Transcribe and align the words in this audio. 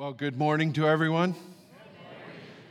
Well, 0.00 0.14
good 0.14 0.38
morning 0.38 0.72
to 0.72 0.88
everyone. 0.88 1.34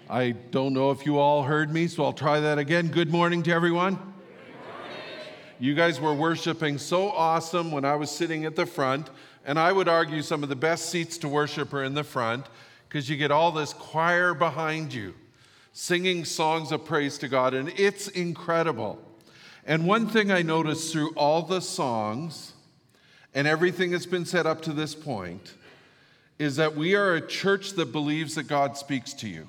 I 0.09 0.31
don't 0.31 0.73
know 0.73 0.89
if 0.89 1.05
you 1.05 1.19
all 1.19 1.43
heard 1.43 1.71
me, 1.71 1.87
so 1.87 2.03
I'll 2.03 2.11
try 2.11 2.39
that 2.39 2.57
again. 2.57 2.87
Good 2.87 3.11
morning 3.11 3.43
to 3.43 3.51
everyone. 3.51 3.99
You 5.59 5.75
guys 5.75 6.01
were 6.01 6.15
worshiping 6.15 6.79
so 6.79 7.11
awesome 7.11 7.71
when 7.71 7.85
I 7.85 7.93
was 7.97 8.09
sitting 8.09 8.45
at 8.45 8.55
the 8.55 8.65
front, 8.65 9.11
and 9.45 9.59
I 9.59 9.71
would 9.71 9.87
argue 9.87 10.23
some 10.23 10.41
of 10.41 10.49
the 10.49 10.55
best 10.55 10.89
seats 10.89 11.19
to 11.19 11.27
worship 11.29 11.71
are 11.71 11.83
in 11.83 11.93
the 11.93 12.03
front 12.03 12.47
because 12.87 13.07
you 13.07 13.15
get 13.15 13.29
all 13.29 13.51
this 13.51 13.73
choir 13.73 14.33
behind 14.33 14.91
you 14.91 15.13
singing 15.71 16.25
songs 16.25 16.71
of 16.71 16.83
praise 16.83 17.19
to 17.19 17.27
God, 17.27 17.53
and 17.53 17.69
it's 17.77 18.07
incredible. 18.07 18.99
And 19.67 19.85
one 19.85 20.07
thing 20.07 20.31
I 20.31 20.41
noticed 20.41 20.91
through 20.91 21.13
all 21.13 21.43
the 21.43 21.61
songs 21.61 22.53
and 23.35 23.47
everything 23.47 23.91
that's 23.91 24.07
been 24.07 24.25
set 24.25 24.47
up 24.47 24.63
to 24.63 24.73
this 24.73 24.95
point 24.95 25.53
is 26.39 26.55
that 26.55 26.75
we 26.75 26.95
are 26.95 27.13
a 27.13 27.27
church 27.27 27.73
that 27.73 27.91
believes 27.91 28.35
that 28.35 28.47
God 28.47 28.77
speaks 28.77 29.13
to 29.15 29.27
you, 29.27 29.47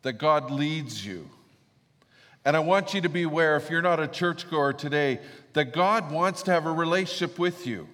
that 0.00 0.14
God 0.14 0.50
leads 0.50 1.06
you. 1.06 1.28
And 2.44 2.56
I 2.56 2.60
want 2.60 2.94
you 2.94 3.02
to 3.02 3.08
be 3.08 3.22
aware, 3.22 3.54
if 3.56 3.70
you're 3.70 3.82
not 3.82 4.00
a 4.00 4.08
churchgoer 4.08 4.72
today, 4.72 5.20
that 5.52 5.72
God 5.72 6.10
wants 6.10 6.42
to 6.44 6.50
have 6.50 6.66
a 6.66 6.72
relationship 6.72 7.38
with 7.38 7.66
you. 7.66 7.86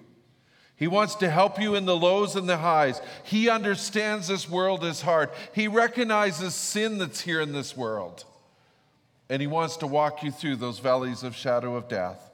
He 0.75 0.87
wants 0.87 1.15
to 1.15 1.29
help 1.29 1.59
you 1.59 1.75
in 1.75 1.85
the 1.85 1.95
lows 1.95 2.37
and 2.37 2.47
the 2.47 2.57
highs. 2.57 3.01
He 3.23 3.49
understands 3.49 4.29
this 4.29 4.49
world 4.49 4.85
is 4.85 5.01
hard. 5.01 5.29
He 5.53 5.67
recognizes 5.67 6.55
sin 6.55 6.97
that's 6.97 7.19
here 7.19 7.41
in 7.41 7.51
this 7.51 7.75
world. 7.75 8.23
And 9.29 9.41
He 9.41 9.47
wants 9.47 9.75
to 9.77 9.87
walk 9.87 10.23
you 10.23 10.31
through 10.31 10.55
those 10.55 10.79
valleys 10.79 11.21
of 11.21 11.35
shadow 11.35 11.75
of 11.75 11.89
death. 11.89 12.28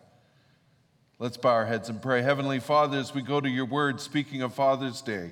Let's 1.18 1.38
bow 1.38 1.52
our 1.52 1.66
heads 1.66 1.88
and 1.88 2.02
pray. 2.02 2.22
Heavenly 2.22 2.60
Father, 2.60 2.98
as 2.98 3.14
we 3.14 3.22
go 3.22 3.40
to 3.40 3.48
your 3.48 3.66
word, 3.66 4.02
speaking 4.02 4.42
of 4.42 4.54
Father's 4.54 5.02
Day, 5.02 5.32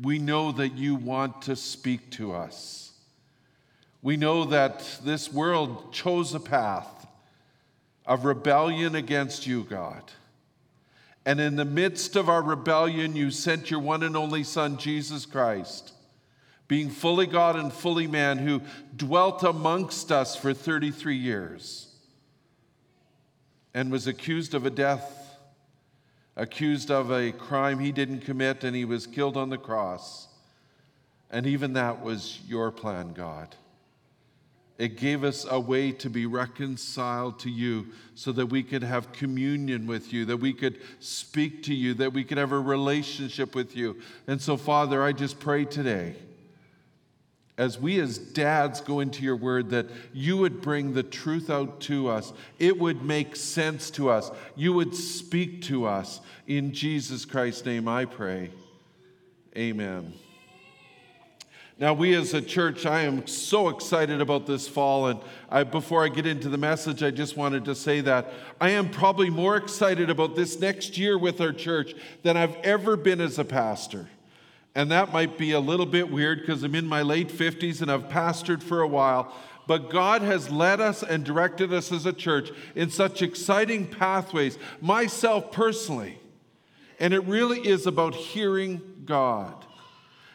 we 0.00 0.20
know 0.20 0.52
that 0.52 0.76
you 0.76 0.94
want 0.94 1.42
to 1.42 1.56
speak 1.56 2.12
to 2.12 2.32
us. 2.32 2.92
We 4.02 4.16
know 4.16 4.44
that 4.44 5.00
this 5.02 5.32
world 5.32 5.92
chose 5.92 6.32
a 6.32 6.38
path 6.38 7.08
of 8.04 8.24
rebellion 8.24 8.94
against 8.94 9.48
you, 9.48 9.64
God. 9.64 10.12
And 11.24 11.40
in 11.40 11.56
the 11.56 11.64
midst 11.64 12.14
of 12.14 12.28
our 12.28 12.42
rebellion, 12.42 13.16
you 13.16 13.32
sent 13.32 13.68
your 13.68 13.80
one 13.80 14.04
and 14.04 14.16
only 14.16 14.44
Son, 14.44 14.76
Jesus 14.76 15.26
Christ, 15.26 15.92
being 16.68 16.88
fully 16.88 17.26
God 17.26 17.56
and 17.56 17.72
fully 17.72 18.06
man, 18.06 18.38
who 18.38 18.62
dwelt 18.94 19.42
amongst 19.42 20.12
us 20.12 20.36
for 20.36 20.54
33 20.54 21.16
years 21.16 21.95
and 23.76 23.92
was 23.92 24.06
accused 24.06 24.54
of 24.54 24.64
a 24.64 24.70
death, 24.70 25.36
accused 26.34 26.90
of 26.90 27.12
a 27.12 27.30
crime 27.30 27.78
he 27.78 27.92
didn't 27.92 28.20
commit, 28.20 28.64
and 28.64 28.74
he 28.74 28.86
was 28.86 29.06
killed 29.06 29.36
on 29.36 29.50
the 29.50 29.58
cross. 29.58 30.28
And 31.30 31.46
even 31.46 31.74
that 31.74 32.02
was 32.02 32.40
your 32.48 32.70
plan, 32.70 33.12
God. 33.12 33.54
It 34.78 34.96
gave 34.96 35.24
us 35.24 35.44
a 35.48 35.60
way 35.60 35.92
to 35.92 36.08
be 36.08 36.24
reconciled 36.24 37.38
to 37.40 37.50
you 37.50 37.88
so 38.14 38.32
that 38.32 38.46
we 38.46 38.62
could 38.62 38.82
have 38.82 39.12
communion 39.12 39.86
with 39.86 40.10
you, 40.10 40.24
that 40.24 40.38
we 40.38 40.54
could 40.54 40.80
speak 41.00 41.62
to 41.64 41.74
you, 41.74 41.92
that 41.94 42.14
we 42.14 42.24
could 42.24 42.38
have 42.38 42.52
a 42.52 42.58
relationship 42.58 43.54
with 43.54 43.76
you. 43.76 43.98
And 44.26 44.40
so, 44.40 44.56
Father, 44.56 45.02
I 45.02 45.12
just 45.12 45.38
pray 45.38 45.66
today 45.66 46.14
as 47.58 47.78
we 47.78 47.98
as 48.00 48.18
dads 48.18 48.80
go 48.80 49.00
into 49.00 49.22
your 49.22 49.36
word, 49.36 49.70
that 49.70 49.86
you 50.12 50.36
would 50.36 50.60
bring 50.60 50.92
the 50.92 51.02
truth 51.02 51.48
out 51.48 51.80
to 51.82 52.08
us. 52.08 52.32
It 52.58 52.78
would 52.78 53.02
make 53.02 53.34
sense 53.34 53.90
to 53.92 54.10
us. 54.10 54.30
You 54.54 54.74
would 54.74 54.94
speak 54.94 55.62
to 55.62 55.86
us. 55.86 56.20
In 56.46 56.72
Jesus 56.72 57.24
Christ's 57.24 57.64
name, 57.64 57.88
I 57.88 58.04
pray. 58.04 58.50
Amen. 59.56 60.12
Now, 61.78 61.92
we 61.92 62.14
as 62.14 62.32
a 62.32 62.40
church, 62.40 62.86
I 62.86 63.02
am 63.02 63.26
so 63.26 63.68
excited 63.68 64.22
about 64.22 64.46
this 64.46 64.66
fall. 64.66 65.08
And 65.08 65.20
I, 65.50 65.62
before 65.64 66.04
I 66.04 66.08
get 66.08 66.26
into 66.26 66.48
the 66.48 66.56
message, 66.56 67.02
I 67.02 67.10
just 67.10 67.36
wanted 67.36 67.66
to 67.66 67.74
say 67.74 68.00
that 68.02 68.32
I 68.60 68.70
am 68.70 68.90
probably 68.90 69.28
more 69.28 69.56
excited 69.56 70.08
about 70.08 70.36
this 70.36 70.58
next 70.58 70.96
year 70.96 71.18
with 71.18 71.40
our 71.40 71.52
church 71.52 71.94
than 72.22 72.36
I've 72.36 72.56
ever 72.56 72.96
been 72.96 73.20
as 73.20 73.38
a 73.38 73.44
pastor. 73.44 74.08
And 74.76 74.90
that 74.90 75.10
might 75.10 75.38
be 75.38 75.52
a 75.52 75.58
little 75.58 75.86
bit 75.86 76.10
weird 76.10 76.40
because 76.40 76.62
I'm 76.62 76.74
in 76.74 76.86
my 76.86 77.00
late 77.00 77.30
50s 77.30 77.80
and 77.80 77.90
I've 77.90 78.10
pastored 78.10 78.62
for 78.62 78.82
a 78.82 78.86
while. 78.86 79.34
But 79.66 79.88
God 79.88 80.20
has 80.20 80.50
led 80.50 80.82
us 80.82 81.02
and 81.02 81.24
directed 81.24 81.72
us 81.72 81.90
as 81.90 82.04
a 82.04 82.12
church 82.12 82.50
in 82.74 82.90
such 82.90 83.22
exciting 83.22 83.86
pathways, 83.86 84.58
myself 84.82 85.50
personally. 85.50 86.20
And 87.00 87.14
it 87.14 87.24
really 87.24 87.66
is 87.66 87.86
about 87.86 88.14
hearing 88.14 88.82
God. 89.06 89.64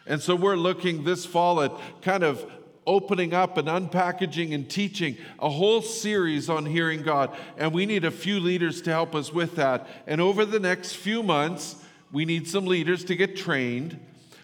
And 0.06 0.20
so 0.20 0.34
we're 0.34 0.56
looking 0.56 1.04
this 1.04 1.24
fall 1.24 1.60
at 1.60 1.70
kind 2.02 2.24
of 2.24 2.44
opening 2.84 3.32
up 3.32 3.58
and 3.58 3.68
unpackaging 3.68 4.52
and 4.52 4.68
teaching 4.68 5.16
a 5.38 5.50
whole 5.50 5.82
series 5.82 6.50
on 6.50 6.66
hearing 6.66 7.02
God. 7.02 7.32
And 7.56 7.72
we 7.72 7.86
need 7.86 8.04
a 8.04 8.10
few 8.10 8.40
leaders 8.40 8.82
to 8.82 8.90
help 8.90 9.14
us 9.14 9.32
with 9.32 9.54
that. 9.54 9.86
And 10.08 10.20
over 10.20 10.44
the 10.44 10.58
next 10.58 10.96
few 10.96 11.22
months, 11.22 11.76
we 12.10 12.24
need 12.24 12.48
some 12.48 12.66
leaders 12.66 13.04
to 13.04 13.14
get 13.14 13.36
trained 13.36 14.00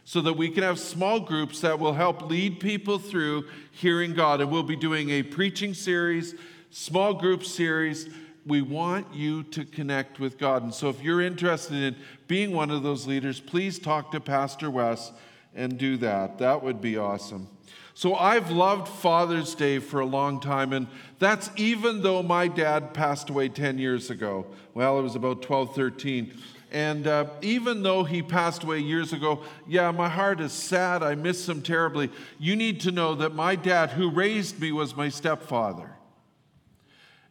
so 0.08 0.22
that 0.22 0.32
we 0.32 0.48
can 0.48 0.62
have 0.62 0.78
small 0.78 1.20
groups 1.20 1.60
that 1.60 1.78
will 1.78 1.92
help 1.92 2.30
lead 2.30 2.58
people 2.60 2.98
through 2.98 3.44
hearing 3.72 4.14
God. 4.14 4.40
And 4.40 4.50
we'll 4.50 4.62
be 4.62 4.74
doing 4.74 5.10
a 5.10 5.22
preaching 5.22 5.74
series, 5.74 6.34
small 6.70 7.12
group 7.12 7.44
series. 7.44 8.08
We 8.46 8.62
want 8.62 9.12
you 9.12 9.42
to 9.42 9.66
connect 9.66 10.18
with 10.18 10.38
God. 10.38 10.62
And 10.62 10.72
so 10.72 10.88
if 10.88 11.02
you're 11.02 11.20
interested 11.20 11.76
in 11.76 11.96
being 12.26 12.52
one 12.52 12.70
of 12.70 12.82
those 12.82 13.06
leaders, 13.06 13.38
please 13.38 13.78
talk 13.78 14.10
to 14.12 14.18
Pastor 14.18 14.70
Wes 14.70 15.12
and 15.54 15.76
do 15.76 15.98
that. 15.98 16.38
That 16.38 16.62
would 16.62 16.80
be 16.80 16.96
awesome. 16.96 17.46
So 17.92 18.14
I've 18.14 18.50
loved 18.50 18.88
Father's 18.88 19.54
Day 19.54 19.78
for 19.78 20.00
a 20.00 20.06
long 20.06 20.40
time, 20.40 20.72
and 20.72 20.86
that's 21.18 21.50
even 21.56 22.00
though 22.00 22.22
my 22.22 22.48
dad 22.48 22.94
passed 22.94 23.28
away 23.28 23.50
10 23.50 23.76
years 23.76 24.08
ago. 24.08 24.46
Well, 24.72 24.98
it 24.98 25.02
was 25.02 25.16
about 25.16 25.42
12, 25.42 25.74
13. 25.74 26.32
And 26.70 27.06
uh, 27.06 27.26
even 27.40 27.82
though 27.82 28.04
he 28.04 28.22
passed 28.22 28.62
away 28.62 28.80
years 28.80 29.12
ago, 29.12 29.42
yeah, 29.66 29.90
my 29.90 30.08
heart 30.08 30.40
is 30.40 30.52
sad. 30.52 31.02
I 31.02 31.14
miss 31.14 31.48
him 31.48 31.62
terribly. 31.62 32.10
You 32.38 32.56
need 32.56 32.80
to 32.80 32.90
know 32.90 33.14
that 33.14 33.34
my 33.34 33.56
dad, 33.56 33.90
who 33.90 34.10
raised 34.10 34.60
me, 34.60 34.72
was 34.72 34.94
my 34.94 35.08
stepfather. 35.08 35.92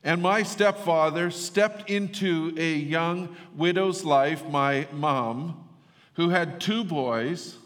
And 0.03 0.21
my 0.21 0.41
stepfather 0.41 1.29
stepped 1.29 1.89
into 1.89 2.53
a 2.57 2.73
young 2.73 3.35
widow's 3.55 4.03
life, 4.03 4.47
my 4.47 4.87
mom, 4.91 5.67
who 6.13 6.29
had 6.29 6.59
two 6.59 6.83
boys, 6.83 7.57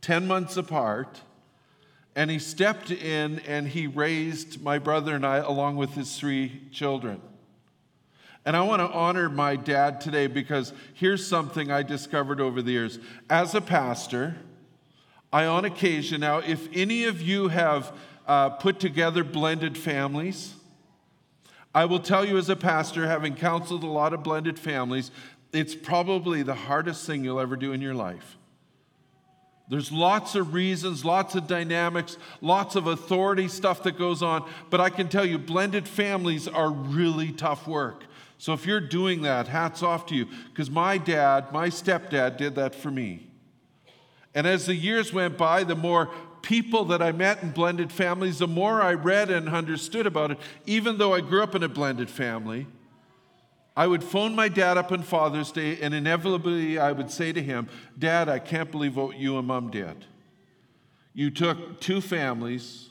10 0.00 0.26
months 0.26 0.56
apart. 0.56 1.20
And 2.14 2.30
he 2.30 2.38
stepped 2.38 2.90
in 2.90 3.40
and 3.40 3.68
he 3.68 3.86
raised 3.86 4.62
my 4.62 4.78
brother 4.78 5.14
and 5.14 5.26
I 5.26 5.38
along 5.38 5.76
with 5.76 5.94
his 5.94 6.18
three 6.18 6.62
children. 6.70 7.20
And 8.44 8.56
I 8.56 8.62
want 8.62 8.80
to 8.80 8.88
honor 8.88 9.28
my 9.28 9.54
dad 9.54 10.00
today 10.00 10.26
because 10.26 10.72
here's 10.94 11.24
something 11.26 11.70
I 11.70 11.82
discovered 11.82 12.40
over 12.40 12.60
the 12.60 12.72
years. 12.72 12.98
As 13.30 13.54
a 13.54 13.60
pastor, 13.60 14.36
I, 15.32 15.46
on 15.46 15.64
occasion, 15.64 16.20
now, 16.20 16.38
if 16.38 16.68
any 16.72 17.04
of 17.04 17.22
you 17.22 17.48
have 17.48 17.96
uh, 18.26 18.50
put 18.50 18.80
together 18.80 19.22
blended 19.22 19.78
families, 19.78 20.54
I 21.74 21.84
will 21.84 22.00
tell 22.00 22.24
you 22.24 22.36
as 22.36 22.48
a 22.48 22.56
pastor, 22.56 23.06
having 23.06 23.34
counseled 23.34 23.84
a 23.84 23.88
lot 23.88 24.12
of 24.12 24.22
blended 24.22 24.58
families, 24.58 25.10
it's 25.52 25.74
probably 25.74 26.42
the 26.42 26.54
hardest 26.54 27.06
thing 27.06 27.24
you'll 27.24 27.40
ever 27.40 27.56
do 27.56 27.72
in 27.72 27.80
your 27.80 27.94
life. 27.94 28.36
There's 29.68 29.92
lots 29.92 30.34
of 30.34 30.52
reasons, 30.52 31.04
lots 31.04 31.34
of 31.34 31.46
dynamics, 31.46 32.18
lots 32.40 32.76
of 32.76 32.88
authority 32.88 33.48
stuff 33.48 33.84
that 33.84 33.96
goes 33.96 34.22
on, 34.22 34.46
but 34.68 34.80
I 34.80 34.90
can 34.90 35.08
tell 35.08 35.24
you, 35.24 35.38
blended 35.38 35.88
families 35.88 36.46
are 36.48 36.70
really 36.70 37.32
tough 37.32 37.66
work. 37.66 38.04
So 38.42 38.54
if 38.54 38.66
you're 38.66 38.80
doing 38.80 39.22
that, 39.22 39.46
hats 39.46 39.84
off 39.84 40.06
to 40.06 40.16
you, 40.16 40.26
because 40.48 40.68
my 40.68 40.98
dad, 40.98 41.52
my 41.52 41.68
stepdad, 41.68 42.38
did 42.38 42.56
that 42.56 42.74
for 42.74 42.90
me. 42.90 43.28
And 44.34 44.48
as 44.48 44.66
the 44.66 44.74
years 44.74 45.12
went 45.12 45.38
by, 45.38 45.62
the 45.62 45.76
more 45.76 46.10
people 46.42 46.86
that 46.86 47.00
I 47.00 47.12
met 47.12 47.40
in 47.44 47.52
blended 47.52 47.92
families, 47.92 48.40
the 48.40 48.48
more 48.48 48.82
I 48.82 48.94
read 48.94 49.30
and 49.30 49.48
understood 49.48 50.08
about 50.08 50.32
it. 50.32 50.38
Even 50.66 50.98
though 50.98 51.14
I 51.14 51.20
grew 51.20 51.40
up 51.40 51.54
in 51.54 51.62
a 51.62 51.68
blended 51.68 52.10
family, 52.10 52.66
I 53.76 53.86
would 53.86 54.02
phone 54.02 54.34
my 54.34 54.48
dad 54.48 54.76
up 54.76 54.90
on 54.90 55.04
Father's 55.04 55.52
Day, 55.52 55.78
and 55.80 55.94
inevitably 55.94 56.80
I 56.80 56.90
would 56.90 57.12
say 57.12 57.32
to 57.32 57.40
him, 57.40 57.68
Dad, 57.96 58.28
I 58.28 58.40
can't 58.40 58.72
believe 58.72 58.96
what 58.96 59.16
you 59.16 59.38
and 59.38 59.46
mom 59.46 59.70
did. 59.70 60.04
You 61.14 61.30
took 61.30 61.80
two 61.80 62.00
families, 62.00 62.90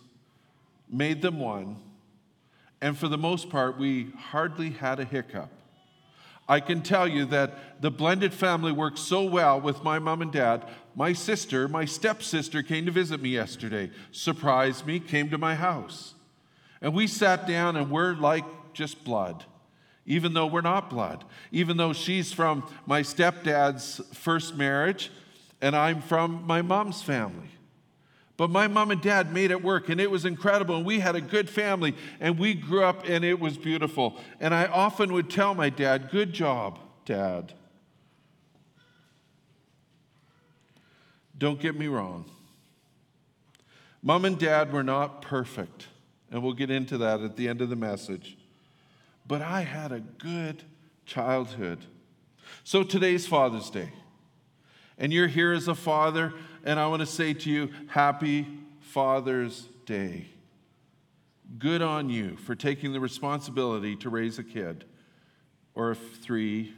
made 0.89 1.21
them 1.21 1.41
one, 1.41 1.75
and 2.81 2.97
for 2.97 3.07
the 3.07 3.17
most 3.17 3.49
part, 3.49 3.77
we 3.77 4.11
hardly 4.17 4.71
had 4.71 4.99
a 4.99 5.05
hiccup. 5.05 5.49
I 6.49 6.59
can 6.59 6.81
tell 6.81 7.07
you 7.07 7.25
that 7.25 7.81
the 7.81 7.91
blended 7.91 8.33
family 8.33 8.71
works 8.71 8.99
so 8.99 9.23
well 9.23 9.61
with 9.61 9.83
my 9.83 9.99
mom 9.99 10.21
and 10.21 10.31
dad. 10.31 10.67
My 10.95 11.13
sister, 11.13 11.67
my 11.67 11.85
stepsister, 11.85 12.63
came 12.63 12.85
to 12.87 12.91
visit 12.91 13.21
me 13.21 13.29
yesterday, 13.29 13.91
surprised 14.11 14.85
me, 14.85 14.99
came 14.99 15.29
to 15.29 15.37
my 15.37 15.55
house. 15.55 16.15
And 16.81 16.93
we 16.93 17.07
sat 17.07 17.47
down 17.47 17.75
and 17.75 17.91
we're 17.91 18.15
like 18.15 18.43
just 18.73 19.05
blood, 19.05 19.45
even 20.05 20.33
though 20.33 20.47
we're 20.47 20.61
not 20.61 20.89
blood. 20.89 21.23
Even 21.51 21.77
though 21.77 21.93
she's 21.93 22.33
from 22.33 22.67
my 22.85 23.01
stepdad's 23.01 24.01
first 24.13 24.57
marriage, 24.57 25.11
and 25.61 25.75
I'm 25.75 26.01
from 26.01 26.45
my 26.47 26.61
mom's 26.61 27.03
family. 27.03 27.51
But 28.41 28.49
my 28.49 28.67
mom 28.67 28.89
and 28.89 28.99
dad 28.99 29.31
made 29.31 29.51
it 29.51 29.61
work, 29.61 29.89
and 29.89 30.01
it 30.01 30.09
was 30.09 30.25
incredible. 30.25 30.75
And 30.75 30.83
we 30.83 30.99
had 30.99 31.15
a 31.15 31.21
good 31.21 31.47
family, 31.47 31.95
and 32.19 32.39
we 32.39 32.55
grew 32.55 32.83
up, 32.83 33.07
and 33.07 33.23
it 33.23 33.39
was 33.39 33.55
beautiful. 33.55 34.19
And 34.39 34.51
I 34.51 34.65
often 34.65 35.13
would 35.13 35.29
tell 35.29 35.53
my 35.53 35.69
dad, 35.69 36.09
Good 36.09 36.33
job, 36.33 36.79
dad. 37.05 37.53
Don't 41.37 41.59
get 41.59 41.77
me 41.77 41.85
wrong. 41.85 42.25
Mom 44.01 44.25
and 44.25 44.39
dad 44.39 44.73
were 44.73 44.81
not 44.81 45.21
perfect, 45.21 45.85
and 46.31 46.41
we'll 46.41 46.53
get 46.53 46.71
into 46.71 46.97
that 46.97 47.21
at 47.21 47.37
the 47.37 47.47
end 47.47 47.61
of 47.61 47.69
the 47.69 47.75
message. 47.75 48.39
But 49.27 49.43
I 49.43 49.61
had 49.61 49.91
a 49.91 49.99
good 49.99 50.63
childhood. 51.05 51.85
So 52.63 52.81
today's 52.81 53.27
Father's 53.27 53.69
Day, 53.69 53.91
and 55.01 55.11
you're 55.11 55.27
here 55.27 55.51
as 55.51 55.67
a 55.67 55.73
father, 55.73 56.31
and 56.63 56.79
I 56.79 56.85
want 56.85 56.99
to 56.99 57.07
say 57.07 57.33
to 57.33 57.49
you, 57.49 57.71
Happy 57.87 58.45
Father's 58.81 59.67
Day. 59.87 60.27
Good 61.57 61.81
on 61.81 62.11
you 62.11 62.37
for 62.37 62.53
taking 62.53 62.93
the 62.93 62.99
responsibility 62.99 63.95
to 63.95 64.11
raise 64.11 64.37
a 64.37 64.43
kid, 64.43 64.85
or 65.73 65.89
if 65.89 66.17
three, 66.17 66.75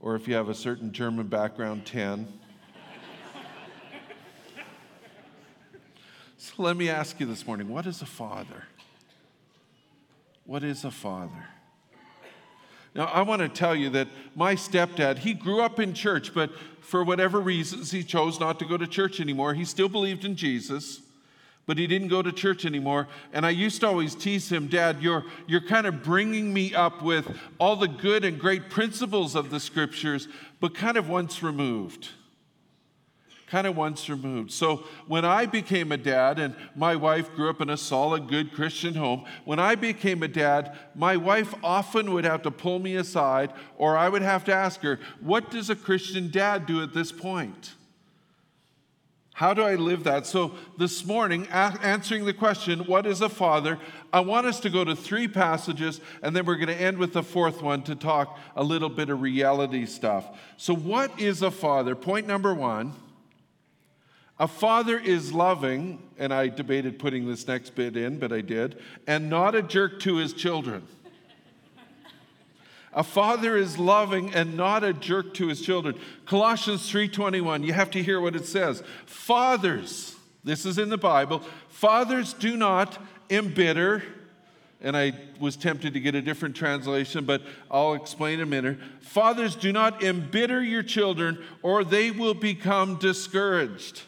or 0.00 0.16
if 0.16 0.26
you 0.26 0.34
have 0.34 0.48
a 0.48 0.54
certain 0.54 0.92
German 0.92 1.26
background, 1.26 1.84
10. 1.84 2.26
so 6.38 6.54
let 6.56 6.74
me 6.74 6.88
ask 6.88 7.20
you 7.20 7.26
this 7.26 7.46
morning 7.46 7.68
what 7.68 7.86
is 7.86 8.00
a 8.00 8.06
father? 8.06 8.64
What 10.46 10.64
is 10.64 10.86
a 10.86 10.90
father? 10.90 11.48
Now, 12.94 13.06
I 13.06 13.22
want 13.22 13.42
to 13.42 13.48
tell 13.48 13.76
you 13.76 13.90
that 13.90 14.08
my 14.34 14.54
stepdad, 14.54 15.18
he 15.18 15.34
grew 15.34 15.60
up 15.60 15.78
in 15.78 15.94
church, 15.94 16.34
but 16.34 16.50
for 16.80 17.04
whatever 17.04 17.40
reasons, 17.40 17.90
he 17.90 18.02
chose 18.02 18.40
not 18.40 18.58
to 18.58 18.64
go 18.64 18.76
to 18.76 18.86
church 18.86 19.20
anymore. 19.20 19.54
He 19.54 19.64
still 19.64 19.88
believed 19.88 20.24
in 20.24 20.36
Jesus, 20.36 21.00
but 21.66 21.76
he 21.76 21.86
didn't 21.86 22.08
go 22.08 22.22
to 22.22 22.32
church 22.32 22.64
anymore. 22.64 23.08
And 23.32 23.44
I 23.44 23.50
used 23.50 23.80
to 23.82 23.88
always 23.88 24.14
tease 24.14 24.50
him, 24.50 24.68
Dad, 24.68 25.02
you're, 25.02 25.24
you're 25.46 25.60
kind 25.60 25.86
of 25.86 26.02
bringing 26.02 26.52
me 26.52 26.74
up 26.74 27.02
with 27.02 27.38
all 27.58 27.76
the 27.76 27.88
good 27.88 28.24
and 28.24 28.38
great 28.38 28.70
principles 28.70 29.34
of 29.34 29.50
the 29.50 29.60
scriptures, 29.60 30.28
but 30.60 30.74
kind 30.74 30.96
of 30.96 31.08
once 31.08 31.42
removed 31.42 32.08
kind 33.50 33.66
of 33.66 33.76
once 33.76 34.08
removed. 34.08 34.52
So 34.52 34.84
when 35.06 35.24
I 35.24 35.46
became 35.46 35.92
a 35.92 35.96
dad, 35.96 36.38
and 36.38 36.54
my 36.76 36.96
wife 36.96 37.34
grew 37.34 37.48
up 37.48 37.60
in 37.60 37.70
a 37.70 37.76
solid, 37.76 38.28
good 38.28 38.52
Christian 38.52 38.94
home, 38.94 39.24
when 39.44 39.58
I 39.58 39.74
became 39.74 40.22
a 40.22 40.28
dad, 40.28 40.76
my 40.94 41.16
wife 41.16 41.54
often 41.62 42.12
would 42.12 42.24
have 42.24 42.42
to 42.42 42.50
pull 42.50 42.78
me 42.78 42.96
aside, 42.96 43.52
or 43.76 43.96
I 43.96 44.08
would 44.08 44.22
have 44.22 44.44
to 44.44 44.54
ask 44.54 44.80
her, 44.82 44.98
What 45.20 45.50
does 45.50 45.70
a 45.70 45.76
Christian 45.76 46.30
dad 46.30 46.66
do 46.66 46.82
at 46.82 46.94
this 46.94 47.12
point? 47.12 47.74
How 49.38 49.54
do 49.54 49.62
I 49.62 49.76
live 49.76 50.02
that? 50.02 50.26
So, 50.26 50.56
this 50.78 51.06
morning, 51.06 51.46
answering 51.48 52.24
the 52.24 52.34
question, 52.34 52.80
What 52.80 53.06
is 53.06 53.20
a 53.20 53.28
father? 53.28 53.78
I 54.12 54.18
want 54.20 54.46
us 54.46 54.58
to 54.60 54.68
go 54.68 54.84
to 54.84 54.96
three 54.96 55.28
passages, 55.28 56.00
and 56.22 56.34
then 56.34 56.44
we're 56.44 56.56
going 56.56 56.66
to 56.66 56.74
end 56.74 56.98
with 56.98 57.12
the 57.12 57.22
fourth 57.22 57.62
one 57.62 57.82
to 57.84 57.94
talk 57.94 58.36
a 58.56 58.64
little 58.64 58.88
bit 58.88 59.10
of 59.10 59.22
reality 59.22 59.86
stuff. 59.86 60.26
So, 60.56 60.74
what 60.74 61.20
is 61.20 61.40
a 61.40 61.52
father? 61.52 61.94
Point 61.94 62.26
number 62.26 62.52
one 62.52 62.94
a 64.38 64.46
father 64.46 64.98
is 64.98 65.32
loving, 65.32 66.02
and 66.18 66.32
I 66.32 66.48
debated 66.48 66.98
putting 66.98 67.26
this 67.26 67.46
next 67.46 67.74
bit 67.74 67.96
in, 67.96 68.18
but 68.18 68.32
I 68.32 68.40
did, 68.40 68.78
and 69.06 69.28
not 69.28 69.54
a 69.54 69.62
jerk 69.62 70.00
to 70.00 70.16
his 70.16 70.32
children. 70.32 70.86
a 72.92 73.02
father 73.02 73.56
is 73.56 73.78
loving 73.78 74.32
and 74.34 74.56
not 74.56 74.84
a 74.84 74.92
jerk 74.92 75.34
to 75.34 75.48
his 75.48 75.60
children. 75.60 75.98
Colossians 76.24 76.88
3:21, 76.88 77.64
you 77.64 77.72
have 77.72 77.90
to 77.92 78.02
hear 78.02 78.20
what 78.20 78.36
it 78.36 78.46
says. 78.46 78.82
Fathers, 79.06 80.14
this 80.44 80.64
is 80.64 80.78
in 80.78 80.88
the 80.88 80.98
Bible, 80.98 81.42
fathers 81.68 82.32
do 82.32 82.56
not 82.56 82.98
embitter 83.30 84.02
and 84.80 84.96
I 84.96 85.12
was 85.40 85.56
tempted 85.56 85.94
to 85.94 86.00
get 86.00 86.14
a 86.14 86.22
different 86.22 86.54
translation, 86.54 87.24
but 87.24 87.42
I'll 87.70 87.94
explain 87.94 88.34
in 88.34 88.42
a 88.42 88.46
minute. 88.46 88.78
Fathers, 89.00 89.56
do 89.56 89.72
not 89.72 90.02
embitter 90.04 90.62
your 90.62 90.84
children, 90.84 91.42
or 91.62 91.82
they 91.82 92.10
will 92.10 92.34
become 92.34 92.96
discouraged. 92.96 94.02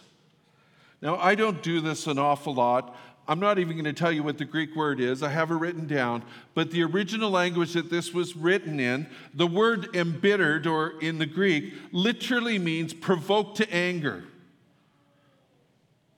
Now, 1.03 1.17
I 1.17 1.35
don't 1.35 1.63
do 1.63 1.81
this 1.81 2.07
an 2.07 2.19
awful 2.19 2.55
lot. 2.55 2.97
I'm 3.27 3.41
not 3.41 3.59
even 3.59 3.75
going 3.75 3.85
to 3.85 3.93
tell 3.93 4.11
you 4.11 4.23
what 4.23 4.39
the 4.39 4.45
Greek 4.45 4.75
word 4.75 5.01
is. 5.01 5.23
I 5.23 5.29
have 5.29 5.51
it 5.51 5.55
written 5.55 5.87
down. 5.87 6.25
But 6.55 6.73
the 6.73 6.83
original 6.83 7.31
language 7.31 7.75
that 7.75 7.89
this 7.89 8.13
was 8.13 8.37
written 8.37 8.81
in, 8.81 9.07
the 9.33 9.47
word 9.47 9.95
embittered, 9.95 10.67
or 10.67 10.99
in 11.01 11.19
the 11.19 11.27
Greek, 11.27 11.73
literally 11.93 12.59
means 12.59 12.93
provoked 12.93 13.59
to 13.59 13.73
anger, 13.73 14.25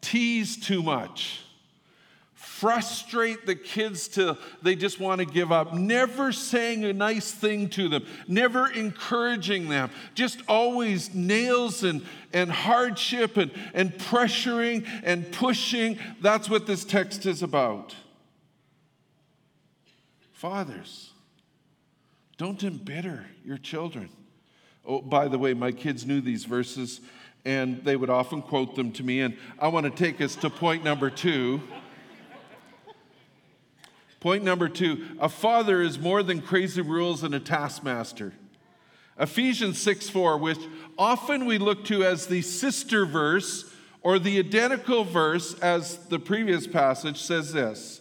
tease 0.01 0.57
too 0.57 0.83
much 0.83 1.42
frustrate 2.63 3.45
the 3.45 3.57
kids 3.57 4.07
till 4.07 4.39
they 4.63 4.77
just 4.77 5.01
want 5.01 5.19
to 5.19 5.25
give 5.25 5.51
up, 5.51 5.75
never 5.75 6.31
saying 6.31 6.85
a 6.85 6.93
nice 6.93 7.33
thing 7.33 7.69
to 7.69 7.89
them, 7.89 8.07
never 8.29 8.71
encouraging 8.71 9.69
them, 9.69 9.91
just 10.15 10.41
always 10.47 11.13
nails 11.13 11.83
and, 11.83 12.07
and 12.33 12.53
hardship 12.53 13.37
and, 13.37 13.51
and 13.75 13.93
pressuring 13.95 14.87
and 15.03 15.33
pushing. 15.33 15.99
That's 16.21 16.49
what 16.49 16.69
this 16.69 16.85
text 16.85 17.27
is 17.27 17.43
about. 17.43 17.97
Fathers, 20.31 21.11
don't 22.39 22.63
embitter 22.63 23.27
your 23.45 23.59
children. 23.59 24.09
Oh, 24.87 25.01
by 25.01 25.27
the 25.27 25.39
way, 25.39 25.53
my 25.53 25.73
kids 25.73 26.07
knew 26.07 26.21
these 26.21 26.45
verses 26.45 27.01
and 27.45 27.83
they 27.83 27.97
would 27.97 28.11
often 28.11 28.41
quote 28.41 28.77
them 28.77 28.93
to 28.93 29.03
me. 29.03 29.21
And 29.21 29.37
I 29.59 29.67
want 29.67 29.85
to 29.85 29.91
take 29.91 30.21
us 30.21 30.37
to 30.37 30.49
point 30.49 30.85
number 30.85 31.11
two. 31.11 31.61
Point 34.23 34.45
number 34.45 34.69
two 34.69 35.05
a 35.19 35.29
father 35.29 35.83
is 35.83 35.99
more 35.99 36.23
than 36.23 36.43
crazy 36.43 36.81
rules 36.81 37.25
and 37.25 37.35
a 37.35 37.41
taskmaster. 37.41 38.33
Ephesians 39.19 39.83
6 39.83 40.09
4, 40.11 40.39
which 40.39 40.61
often 40.97 41.45
we 41.45 41.59
look 41.59 41.85
to 41.87 42.05
as 42.05 42.29
the 42.29 42.41
sister 42.41 43.05
verse 43.05 43.75
or 44.01 44.21
the 44.21 44.39
identical 44.39 45.03
verse 45.03 45.59
as 45.59 45.97
the 46.07 46.21
previous 46.21 46.69
passage, 46.69 47.21
says 47.21 47.53
this 47.53 48.01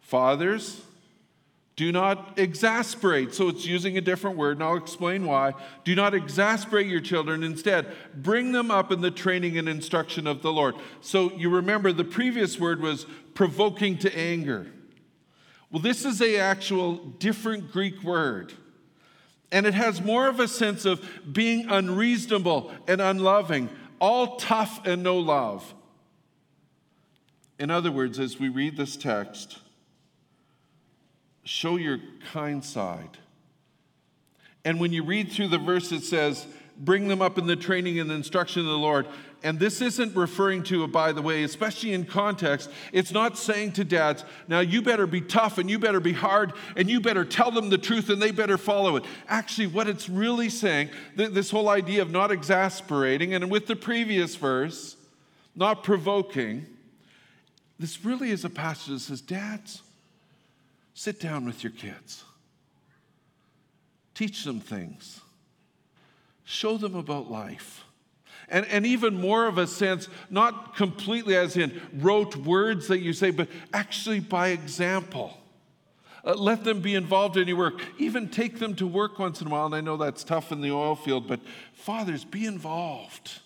Fathers, 0.00 0.80
do 1.76 1.92
not 1.92 2.38
exasperate. 2.38 3.34
So 3.34 3.50
it's 3.50 3.66
using 3.66 3.98
a 3.98 4.00
different 4.00 4.38
word, 4.38 4.56
and 4.56 4.64
I'll 4.64 4.78
explain 4.78 5.26
why. 5.26 5.52
Do 5.84 5.94
not 5.94 6.14
exasperate 6.14 6.86
your 6.86 7.02
children. 7.02 7.42
Instead, 7.42 7.94
bring 8.14 8.52
them 8.52 8.70
up 8.70 8.90
in 8.90 9.02
the 9.02 9.10
training 9.10 9.58
and 9.58 9.68
instruction 9.68 10.26
of 10.26 10.40
the 10.40 10.50
Lord. 10.50 10.76
So 11.02 11.30
you 11.34 11.50
remember 11.50 11.92
the 11.92 12.04
previous 12.04 12.58
word 12.58 12.80
was 12.80 13.04
provoking 13.36 13.98
to 13.98 14.18
anger. 14.18 14.66
Well, 15.70 15.82
this 15.82 16.04
is 16.04 16.20
a 16.20 16.38
actual 16.38 16.96
different 16.96 17.70
Greek 17.70 18.02
word. 18.02 18.52
And 19.52 19.64
it 19.64 19.74
has 19.74 20.02
more 20.02 20.26
of 20.26 20.40
a 20.40 20.48
sense 20.48 20.84
of 20.84 21.08
being 21.30 21.68
unreasonable 21.68 22.72
and 22.88 23.00
unloving, 23.00 23.68
all 24.00 24.36
tough 24.36 24.84
and 24.84 25.04
no 25.04 25.18
love. 25.18 25.74
In 27.58 27.70
other 27.70 27.92
words, 27.92 28.18
as 28.18 28.40
we 28.40 28.48
read 28.48 28.76
this 28.76 28.96
text, 28.96 29.58
show 31.44 31.76
your 31.76 32.00
kind 32.32 32.64
side. 32.64 33.18
And 34.64 34.80
when 34.80 34.92
you 34.92 35.04
read 35.04 35.30
through 35.30 35.48
the 35.48 35.58
verse, 35.58 35.92
it 35.92 36.02
says, 36.02 36.46
bring 36.78 37.08
them 37.08 37.22
up 37.22 37.38
in 37.38 37.46
the 37.46 37.56
training 37.56 37.98
and 37.98 38.10
instruction 38.10 38.60
of 38.60 38.66
the 38.66 38.78
Lord. 38.78 39.06
And 39.42 39.58
this 39.58 39.80
isn't 39.80 40.16
referring 40.16 40.62
to, 40.64 40.86
by 40.88 41.12
the 41.12 41.22
way, 41.22 41.42
especially 41.42 41.92
in 41.92 42.04
context, 42.04 42.70
it's 42.92 43.12
not 43.12 43.38
saying 43.38 43.72
to 43.72 43.84
dads, 43.84 44.24
now 44.48 44.60
you 44.60 44.82
better 44.82 45.06
be 45.06 45.20
tough 45.20 45.58
and 45.58 45.70
you 45.70 45.78
better 45.78 46.00
be 46.00 46.12
hard 46.12 46.52
and 46.74 46.90
you 46.90 47.00
better 47.00 47.24
tell 47.24 47.50
them 47.50 47.68
the 47.70 47.78
truth 47.78 48.10
and 48.10 48.20
they 48.20 48.30
better 48.30 48.58
follow 48.58 48.96
it. 48.96 49.04
Actually, 49.28 49.68
what 49.68 49.88
it's 49.88 50.08
really 50.08 50.48
saying, 50.48 50.90
this 51.14 51.50
whole 51.50 51.68
idea 51.68 52.02
of 52.02 52.10
not 52.10 52.30
exasperating, 52.30 53.34
and 53.34 53.50
with 53.50 53.66
the 53.66 53.76
previous 53.76 54.34
verse, 54.36 54.96
not 55.54 55.84
provoking, 55.84 56.66
this 57.78 58.04
really 58.04 58.30
is 58.30 58.44
a 58.44 58.50
passage 58.50 58.92
that 58.92 59.00
says, 59.00 59.20
Dads, 59.20 59.82
Sit 60.96 61.20
down 61.20 61.44
with 61.44 61.62
your 61.62 61.72
kids. 61.72 62.24
Teach 64.14 64.44
them 64.44 64.60
things. 64.60 65.20
Show 66.46 66.78
them 66.78 66.94
about 66.94 67.28
life. 67.28 67.84
And, 68.48 68.64
and 68.66 68.86
even 68.86 69.20
more 69.20 69.48
of 69.48 69.58
a 69.58 69.66
sense, 69.66 70.08
not 70.30 70.76
completely 70.76 71.36
as 71.36 71.56
in 71.56 71.82
rote 71.92 72.36
words 72.36 72.86
that 72.86 73.00
you 73.00 73.12
say, 73.12 73.32
but 73.32 73.48
actually 73.74 74.20
by 74.20 74.48
example. 74.48 75.36
Uh, 76.24 76.34
let 76.34 76.62
them 76.62 76.80
be 76.80 76.94
involved 76.94 77.36
in 77.36 77.48
your 77.48 77.56
work. 77.56 77.82
Even 77.98 78.28
take 78.28 78.60
them 78.60 78.76
to 78.76 78.86
work 78.86 79.18
once 79.18 79.40
in 79.40 79.48
a 79.48 79.50
while. 79.50 79.66
And 79.66 79.74
I 79.74 79.80
know 79.80 79.96
that's 79.96 80.22
tough 80.22 80.52
in 80.52 80.60
the 80.60 80.70
oil 80.70 80.94
field, 80.94 81.26
but 81.26 81.40
fathers, 81.72 82.24
be 82.24 82.46
involved. 82.46 83.40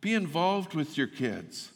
Be 0.00 0.14
involved 0.14 0.72
with 0.72 0.96
your 0.96 1.06
kids. 1.06 1.70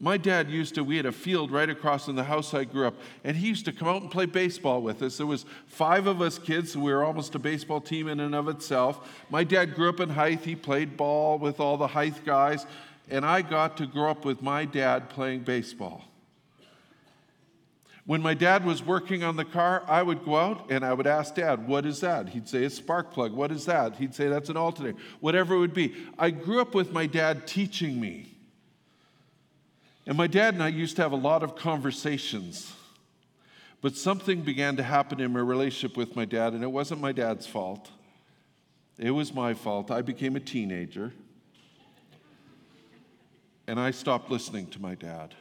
My 0.00 0.16
dad 0.16 0.48
used 0.48 0.76
to, 0.76 0.84
we 0.84 0.96
had 0.96 1.06
a 1.06 1.12
field 1.12 1.50
right 1.50 1.68
across 1.68 2.04
from 2.06 2.14
the 2.14 2.24
house 2.24 2.54
I 2.54 2.64
grew 2.64 2.86
up, 2.86 2.94
and 3.24 3.36
he 3.36 3.48
used 3.48 3.64
to 3.64 3.72
come 3.72 3.88
out 3.88 4.00
and 4.00 4.10
play 4.10 4.26
baseball 4.26 4.80
with 4.80 5.02
us. 5.02 5.16
There 5.16 5.26
was 5.26 5.44
five 5.66 6.06
of 6.06 6.22
us 6.22 6.38
kids, 6.38 6.72
so 6.72 6.80
we 6.80 6.92
were 6.92 7.04
almost 7.04 7.34
a 7.34 7.38
baseball 7.40 7.80
team 7.80 8.06
in 8.06 8.20
and 8.20 8.34
of 8.34 8.48
itself. 8.48 9.24
My 9.28 9.42
dad 9.42 9.74
grew 9.74 9.88
up 9.88 9.98
in 9.98 10.10
Hythe. 10.10 10.44
He 10.44 10.54
played 10.54 10.96
ball 10.96 11.38
with 11.38 11.58
all 11.58 11.76
the 11.76 11.88
Hythe 11.88 12.24
guys, 12.24 12.64
and 13.10 13.26
I 13.26 13.42
got 13.42 13.76
to 13.78 13.86
grow 13.86 14.10
up 14.10 14.24
with 14.24 14.40
my 14.40 14.64
dad 14.64 15.10
playing 15.10 15.40
baseball. 15.40 16.04
When 18.06 18.22
my 18.22 18.34
dad 18.34 18.64
was 18.64 18.82
working 18.82 19.24
on 19.24 19.36
the 19.36 19.44
car, 19.44 19.82
I 19.86 20.02
would 20.02 20.24
go 20.24 20.36
out 20.36 20.70
and 20.70 20.82
I 20.82 20.94
would 20.94 21.06
ask 21.06 21.34
dad, 21.34 21.68
What 21.68 21.84
is 21.84 22.00
that? 22.00 22.30
He'd 22.30 22.48
say, 22.48 22.64
A 22.64 22.70
spark 22.70 23.12
plug. 23.12 23.32
What 23.32 23.52
is 23.52 23.66
that? 23.66 23.96
He'd 23.96 24.14
say, 24.14 24.28
That's 24.28 24.48
an 24.48 24.56
alternator. 24.56 24.96
Whatever 25.20 25.56
it 25.56 25.58
would 25.58 25.74
be. 25.74 25.94
I 26.18 26.30
grew 26.30 26.62
up 26.62 26.74
with 26.74 26.90
my 26.90 27.04
dad 27.04 27.46
teaching 27.46 28.00
me. 28.00 28.37
And 30.08 30.16
my 30.16 30.26
dad 30.26 30.54
and 30.54 30.62
I 30.62 30.68
used 30.68 30.96
to 30.96 31.02
have 31.02 31.12
a 31.12 31.16
lot 31.16 31.42
of 31.42 31.54
conversations. 31.54 32.72
But 33.82 33.94
something 33.94 34.40
began 34.40 34.74
to 34.76 34.82
happen 34.82 35.20
in 35.20 35.34
my 35.34 35.40
relationship 35.40 35.98
with 35.98 36.16
my 36.16 36.24
dad, 36.24 36.54
and 36.54 36.64
it 36.64 36.72
wasn't 36.72 37.02
my 37.02 37.12
dad's 37.12 37.46
fault. 37.46 37.90
It 38.98 39.10
was 39.10 39.34
my 39.34 39.52
fault. 39.52 39.90
I 39.90 40.00
became 40.00 40.34
a 40.34 40.40
teenager, 40.40 41.12
and 43.66 43.78
I 43.78 43.90
stopped 43.90 44.30
listening 44.30 44.68
to 44.68 44.80
my 44.80 44.94
dad. 44.94 45.34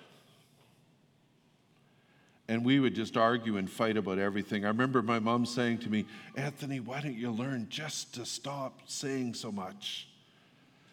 And 2.49 2.65
we 2.65 2.81
would 2.81 2.93
just 2.93 3.15
argue 3.15 3.55
and 3.55 3.69
fight 3.69 3.95
about 3.95 4.19
everything. 4.19 4.65
I 4.65 4.67
remember 4.67 5.01
my 5.01 5.19
mom 5.19 5.45
saying 5.45 5.77
to 5.79 5.89
me, 5.89 6.05
Anthony, 6.35 6.81
why 6.81 6.99
don't 6.99 7.17
you 7.17 7.31
learn 7.31 7.67
just 7.69 8.15
to 8.15 8.25
stop 8.25 8.81
saying 8.85 9.35
so 9.35 9.49
much? 9.49 10.09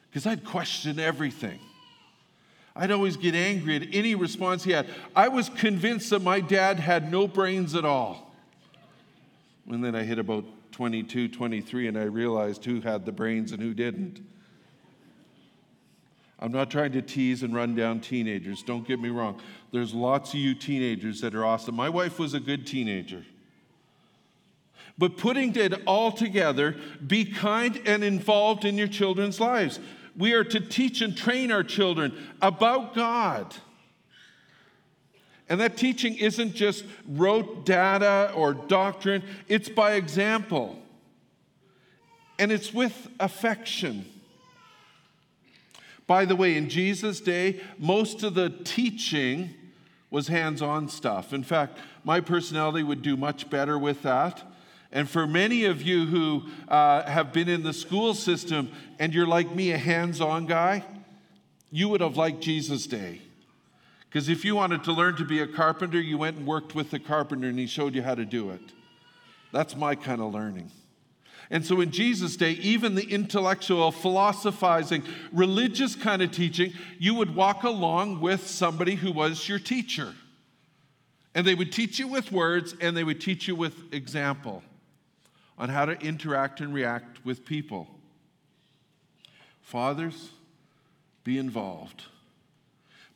Because 0.09 0.27
I'd 0.27 0.45
question 0.45 1.01
everything. 1.01 1.59
I'd 2.77 2.91
always 2.91 3.17
get 3.17 3.35
angry 3.35 3.77
at 3.77 3.95
any 3.95 4.15
response 4.15 4.65
he 4.65 4.73
had. 4.73 4.87
I 5.15 5.29
was 5.29 5.49
convinced 5.49 6.11
that 6.11 6.23
my 6.23 6.41
dad 6.41 6.81
had 6.81 7.11
no 7.11 7.29
brains 7.29 7.75
at 7.75 7.85
all. 7.85 8.35
And 9.71 9.83
then 9.83 9.95
I 9.95 10.03
hit 10.03 10.19
about 10.19 10.45
22, 10.73 11.29
23, 11.29 11.87
and 11.87 11.97
I 11.97 12.03
realized 12.03 12.65
who 12.65 12.81
had 12.81 13.07
the 13.07 13.13
brains 13.13 13.53
and 13.53 13.63
who 13.63 13.75
didn't. 13.75 14.21
I'm 16.41 16.51
not 16.51 16.69
trying 16.69 16.93
to 16.93 17.01
tease 17.01 17.45
and 17.45 17.55
run 17.55 17.77
down 17.77 18.01
teenagers, 18.01 18.63
don't 18.63 18.87
get 18.87 19.01
me 19.01 19.09
wrong. 19.09 19.41
There's 19.73 19.95
lots 19.95 20.35
of 20.35 20.41
you 20.41 20.55
teenagers 20.55 21.21
that 21.21 21.35
are 21.35 21.45
awesome. 21.45 21.77
My 21.77 21.89
wife 21.89 22.19
was 22.19 22.35
a 22.35 22.41
good 22.41 22.67
teenager. 22.67 23.25
But 24.99 25.17
putting 25.17 25.55
it 25.57 25.83
all 25.87 26.13
together, 26.13 26.77
be 27.05 27.25
kind 27.25 27.81
and 27.87 28.05
involved 28.05 28.65
in 28.65 28.77
your 28.77 28.89
children's 28.89 29.41
lives 29.41 29.79
we 30.17 30.33
are 30.33 30.45
to 30.45 30.61
teach 30.61 31.01
and 31.01 31.17
train 31.17 31.51
our 31.51 31.65
children 31.65 32.17
about 32.41 32.95
God. 32.95 33.55
And 35.49 35.61
that 35.61 35.77
teaching 35.77 36.17
isn't 36.17 36.55
just 36.55 36.85
rote 37.07 37.67
data 37.67 38.33
or 38.35 38.55
doctrine, 38.55 39.23
it's 39.49 39.69
by 39.69 39.95
example. 39.95 40.79
And 42.39 42.51
it's 42.51 42.73
with 42.73 43.09
affection. 43.21 44.07
By 46.07 46.25
the 46.25 46.37
way, 46.37 46.57
in 46.57 46.69
Jesus' 46.69 47.21
day, 47.21 47.61
most 47.79 48.23
of 48.23 48.35
the 48.35 48.51
teaching 48.51 49.51
was 50.11 50.29
hands 50.29 50.63
on 50.63 50.89
stuff. 50.89 51.33
In 51.33 51.43
fact, 51.43 51.79
my 52.05 52.21
personality 52.21 52.83
would 52.83 53.03
do 53.03 53.17
much 53.17 53.51
better 53.51 53.79
with 53.79 54.03
that. 54.03 54.43
And 54.95 55.11
for 55.11 55.27
many 55.27 55.65
of 55.65 55.83
you 55.83 56.07
who 56.07 56.45
uh, 56.69 57.03
have 57.03 57.33
been 57.33 57.49
in 57.49 57.65
the 57.65 57.73
school 57.73 58.15
system 58.15 58.71
and 59.01 59.13
you're 59.13 59.27
like 59.27 59.53
me, 59.53 59.73
a 59.73 59.77
hands 59.77 60.21
on 60.21 60.47
guy, 60.47 60.85
you 61.73 61.89
would 61.89 62.01
have 62.01 62.17
liked 62.17 62.41
Jesus' 62.41 62.87
day. 62.87 63.21
Because 64.09 64.29
if 64.29 64.45
you 64.45 64.55
wanted 64.55 64.85
to 64.85 64.93
learn 64.93 65.17
to 65.17 65.25
be 65.25 65.41
a 65.41 65.49
carpenter, 65.49 66.01
you 66.01 66.17
went 66.17 66.37
and 66.37 66.47
worked 66.47 66.77
with 66.77 66.93
the 66.93 67.01
carpenter 67.01 67.49
and 67.49 67.59
he 67.59 67.67
showed 67.67 67.97
you 67.97 68.03
how 68.03 68.15
to 68.15 68.25
do 68.25 68.51
it. 68.51 68.61
That's 69.51 69.75
my 69.75 69.97
kind 69.97 70.21
of 70.21 70.33
learning. 70.33 70.71
And 71.51 71.67
so 71.67 71.81
in 71.81 71.91
Jesus' 71.91 72.37
day, 72.37 72.53
even 72.53 72.95
the 72.95 73.11
intellectual, 73.11 73.91
philosophizing, 73.91 75.03
religious 75.33 75.97
kind 75.97 76.23
of 76.23 76.31
teaching, 76.31 76.73
you 77.01 77.15
would 77.15 77.35
walk 77.35 77.65
along 77.65 78.21
with 78.21 78.47
somebody 78.47 78.95
who 78.95 79.11
was 79.11 79.49
your 79.49 79.59
teacher. 79.59 80.15
And 81.35 81.45
they 81.45 81.57
would 81.57 81.73
teach 81.73 81.99
you 81.99 82.07
with 82.07 82.31
words 82.31 82.77
and 82.81 82.97
they 82.97 83.03
would 83.03 83.21
teach 83.21 83.49
you 83.49 83.57
with 83.57 83.93
example 83.93 84.63
on 85.59 85.69
how 85.69 85.85
to 85.85 85.93
interact 86.01 86.61
and 86.61 86.75
react 86.75 87.25
with 87.25 87.45
people. 87.45 87.89
Fathers, 89.63 90.31
be 91.23 91.39
involved. 91.39 92.05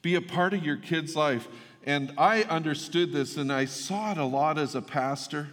Be 0.03 0.15
a 0.15 0.23
part 0.23 0.55
of 0.55 0.65
your 0.65 0.77
kid's 0.77 1.17
life. 1.17 1.49
And 1.85 2.13
I 2.17 2.43
understood 2.45 3.13
this 3.13 3.37
and 3.37 3.53
I 3.53 3.65
saw 3.65 4.13
it 4.13 4.19
a 4.19 4.25
lot 4.25 4.59
as 4.59 4.75
a 4.75 4.83
pastor. 4.83 5.49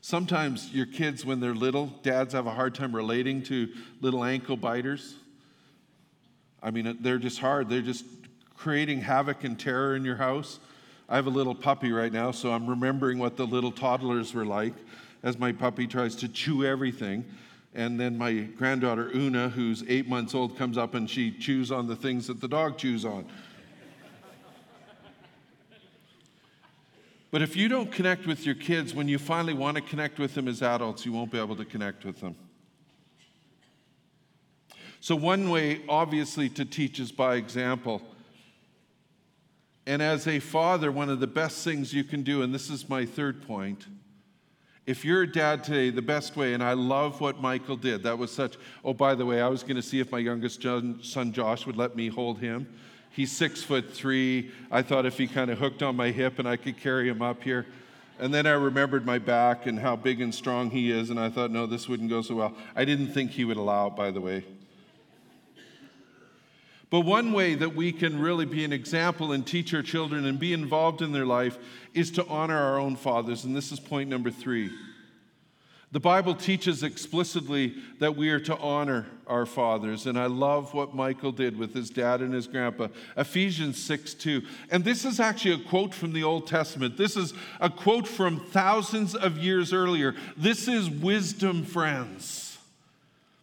Sometimes 0.00 0.72
your 0.72 0.86
kids, 0.86 1.24
when 1.24 1.40
they're 1.40 1.54
little, 1.54 1.86
dads 2.02 2.32
have 2.32 2.46
a 2.46 2.50
hard 2.50 2.74
time 2.74 2.94
relating 2.94 3.42
to 3.44 3.68
little 4.00 4.24
ankle 4.24 4.56
biters. 4.56 5.16
I 6.62 6.70
mean, 6.70 6.98
they're 7.00 7.18
just 7.18 7.38
hard. 7.38 7.68
They're 7.68 7.80
just 7.80 8.04
creating 8.56 9.00
havoc 9.00 9.44
and 9.44 9.58
terror 9.58 9.96
in 9.96 10.04
your 10.04 10.16
house. 10.16 10.58
I 11.08 11.16
have 11.16 11.26
a 11.26 11.30
little 11.30 11.54
puppy 11.54 11.92
right 11.92 12.12
now, 12.12 12.30
so 12.30 12.52
I'm 12.52 12.68
remembering 12.68 13.18
what 13.18 13.36
the 13.36 13.46
little 13.46 13.70
toddlers 13.70 14.34
were 14.34 14.46
like 14.46 14.74
as 15.26 15.36
my 15.40 15.50
puppy 15.50 15.88
tries 15.88 16.14
to 16.14 16.28
chew 16.28 16.64
everything. 16.64 17.24
And 17.74 17.98
then 17.98 18.16
my 18.16 18.32
granddaughter 18.32 19.10
Una, 19.12 19.48
who's 19.48 19.82
eight 19.88 20.08
months 20.08 20.36
old, 20.36 20.56
comes 20.56 20.78
up 20.78 20.94
and 20.94 21.10
she 21.10 21.32
chews 21.32 21.72
on 21.72 21.88
the 21.88 21.96
things 21.96 22.28
that 22.28 22.40
the 22.40 22.46
dog 22.46 22.78
chews 22.78 23.04
on. 23.04 23.26
But 27.32 27.42
if 27.42 27.56
you 27.56 27.68
don't 27.68 27.90
connect 27.90 28.24
with 28.24 28.46
your 28.46 28.54
kids, 28.54 28.94
when 28.94 29.08
you 29.08 29.18
finally 29.18 29.52
want 29.52 29.74
to 29.74 29.82
connect 29.82 30.20
with 30.20 30.32
them 30.34 30.46
as 30.46 30.62
adults, 30.62 31.04
you 31.04 31.12
won't 31.12 31.32
be 31.32 31.40
able 31.40 31.56
to 31.56 31.64
connect 31.64 32.04
with 32.04 32.20
them. 32.20 32.36
So, 35.00 35.16
one 35.16 35.50
way, 35.50 35.82
obviously, 35.88 36.48
to 36.50 36.64
teach 36.64 37.00
is 37.00 37.10
by 37.10 37.34
example. 37.34 38.00
And 39.86 40.00
as 40.00 40.26
a 40.28 40.38
father, 40.38 40.90
one 40.90 41.10
of 41.10 41.18
the 41.18 41.26
best 41.26 41.64
things 41.64 41.92
you 41.92 42.04
can 42.04 42.22
do, 42.22 42.42
and 42.42 42.54
this 42.54 42.70
is 42.70 42.88
my 42.88 43.04
third 43.04 43.46
point, 43.46 43.86
if 44.86 45.04
you're 45.04 45.22
a 45.22 45.30
dad 45.30 45.64
today, 45.64 45.90
the 45.90 46.00
best 46.00 46.36
way, 46.36 46.54
and 46.54 46.62
I 46.62 46.74
love 46.74 47.20
what 47.20 47.40
Michael 47.40 47.76
did, 47.76 48.04
that 48.04 48.16
was 48.16 48.30
such. 48.30 48.56
Oh, 48.84 48.94
by 48.94 49.16
the 49.16 49.26
way, 49.26 49.42
I 49.42 49.48
was 49.48 49.62
going 49.62 49.76
to 49.76 49.82
see 49.82 49.98
if 49.98 50.12
my 50.12 50.18
youngest 50.18 50.62
son 50.62 51.32
Josh 51.32 51.66
would 51.66 51.76
let 51.76 51.96
me 51.96 52.08
hold 52.08 52.38
him. 52.38 52.68
He's 53.10 53.32
six 53.32 53.62
foot 53.62 53.92
three. 53.92 54.50
I 54.70 54.82
thought 54.82 55.04
if 55.06 55.18
he 55.18 55.26
kind 55.26 55.50
of 55.50 55.58
hooked 55.58 55.82
on 55.82 55.96
my 55.96 56.10
hip 56.10 56.38
and 56.38 56.46
I 56.46 56.56
could 56.56 56.78
carry 56.78 57.08
him 57.08 57.22
up 57.22 57.42
here. 57.42 57.66
And 58.18 58.32
then 58.32 58.46
I 58.46 58.52
remembered 58.52 59.04
my 59.04 59.18
back 59.18 59.66
and 59.66 59.78
how 59.78 59.96
big 59.96 60.20
and 60.20 60.34
strong 60.34 60.70
he 60.70 60.90
is, 60.90 61.10
and 61.10 61.18
I 61.18 61.30
thought, 61.30 61.50
no, 61.50 61.66
this 61.66 61.88
wouldn't 61.88 62.08
go 62.08 62.22
so 62.22 62.36
well. 62.36 62.56
I 62.74 62.84
didn't 62.84 63.08
think 63.08 63.32
he 63.32 63.44
would 63.44 63.56
allow 63.56 63.88
it, 63.88 63.96
by 63.96 64.10
the 64.10 64.20
way. 64.20 64.44
But 66.88 67.00
one 67.00 67.32
way 67.32 67.54
that 67.54 67.74
we 67.74 67.90
can 67.92 68.20
really 68.20 68.46
be 68.46 68.64
an 68.64 68.72
example 68.72 69.32
and 69.32 69.44
teach 69.44 69.74
our 69.74 69.82
children 69.82 70.24
and 70.24 70.38
be 70.38 70.52
involved 70.52 71.02
in 71.02 71.12
their 71.12 71.26
life 71.26 71.58
is 71.94 72.10
to 72.12 72.26
honor 72.26 72.56
our 72.56 72.78
own 72.78 72.94
fathers. 72.96 73.44
And 73.44 73.56
this 73.56 73.72
is 73.72 73.80
point 73.80 74.08
number 74.08 74.30
three. 74.30 74.70
The 75.92 76.00
Bible 76.00 76.34
teaches 76.34 76.82
explicitly 76.82 77.74
that 78.00 78.16
we 78.16 78.30
are 78.30 78.40
to 78.40 78.56
honor 78.58 79.06
our 79.26 79.46
fathers. 79.46 80.06
And 80.06 80.18
I 80.18 80.26
love 80.26 80.74
what 80.74 80.94
Michael 80.94 81.32
did 81.32 81.56
with 81.56 81.74
his 81.74 81.90
dad 81.90 82.20
and 82.20 82.34
his 82.34 82.46
grandpa. 82.46 82.88
Ephesians 83.16 83.82
6 83.82 84.14
2. 84.14 84.42
And 84.70 84.84
this 84.84 85.04
is 85.04 85.20
actually 85.20 85.54
a 85.54 85.68
quote 85.68 85.94
from 85.94 86.12
the 86.12 86.22
Old 86.22 86.46
Testament. 86.48 86.96
This 86.96 87.16
is 87.16 87.34
a 87.60 87.70
quote 87.70 88.06
from 88.06 88.40
thousands 88.40 89.14
of 89.14 89.38
years 89.38 89.72
earlier. 89.72 90.14
This 90.36 90.68
is 90.68 90.90
wisdom, 90.90 91.64
friends. 91.64 92.45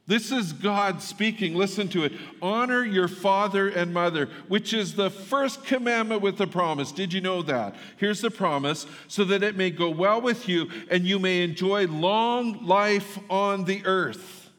This 0.05 0.33
is 0.33 0.51
God 0.51 1.01
speaking. 1.01 1.55
Listen 1.55 1.87
to 1.89 2.03
it. 2.03 2.11
Honor 2.41 2.83
your 2.83 3.07
father 3.07 3.69
and 3.69 3.93
mother, 3.93 4.29
which 4.49 4.73
is 4.73 4.95
the 4.95 5.09
first 5.09 5.63
commandment 5.65 6.21
with 6.21 6.37
the 6.37 6.47
promise. 6.47 6.91
Did 6.91 7.13
you 7.13 7.21
know 7.21 7.41
that? 7.43 7.75
Here's 7.97 8.19
the 8.19 8.29
promise 8.29 8.85
so 9.07 9.23
that 9.23 9.43
it 9.43 9.55
may 9.55 9.69
go 9.69 9.89
well 9.89 10.19
with 10.19 10.49
you 10.49 10.69
and 10.91 11.05
you 11.05 11.19
may 11.19 11.41
enjoy 11.41 11.87
long 11.87 12.65
life 12.65 13.17
on 13.29 13.63
the 13.63 13.85
earth. 13.85 14.49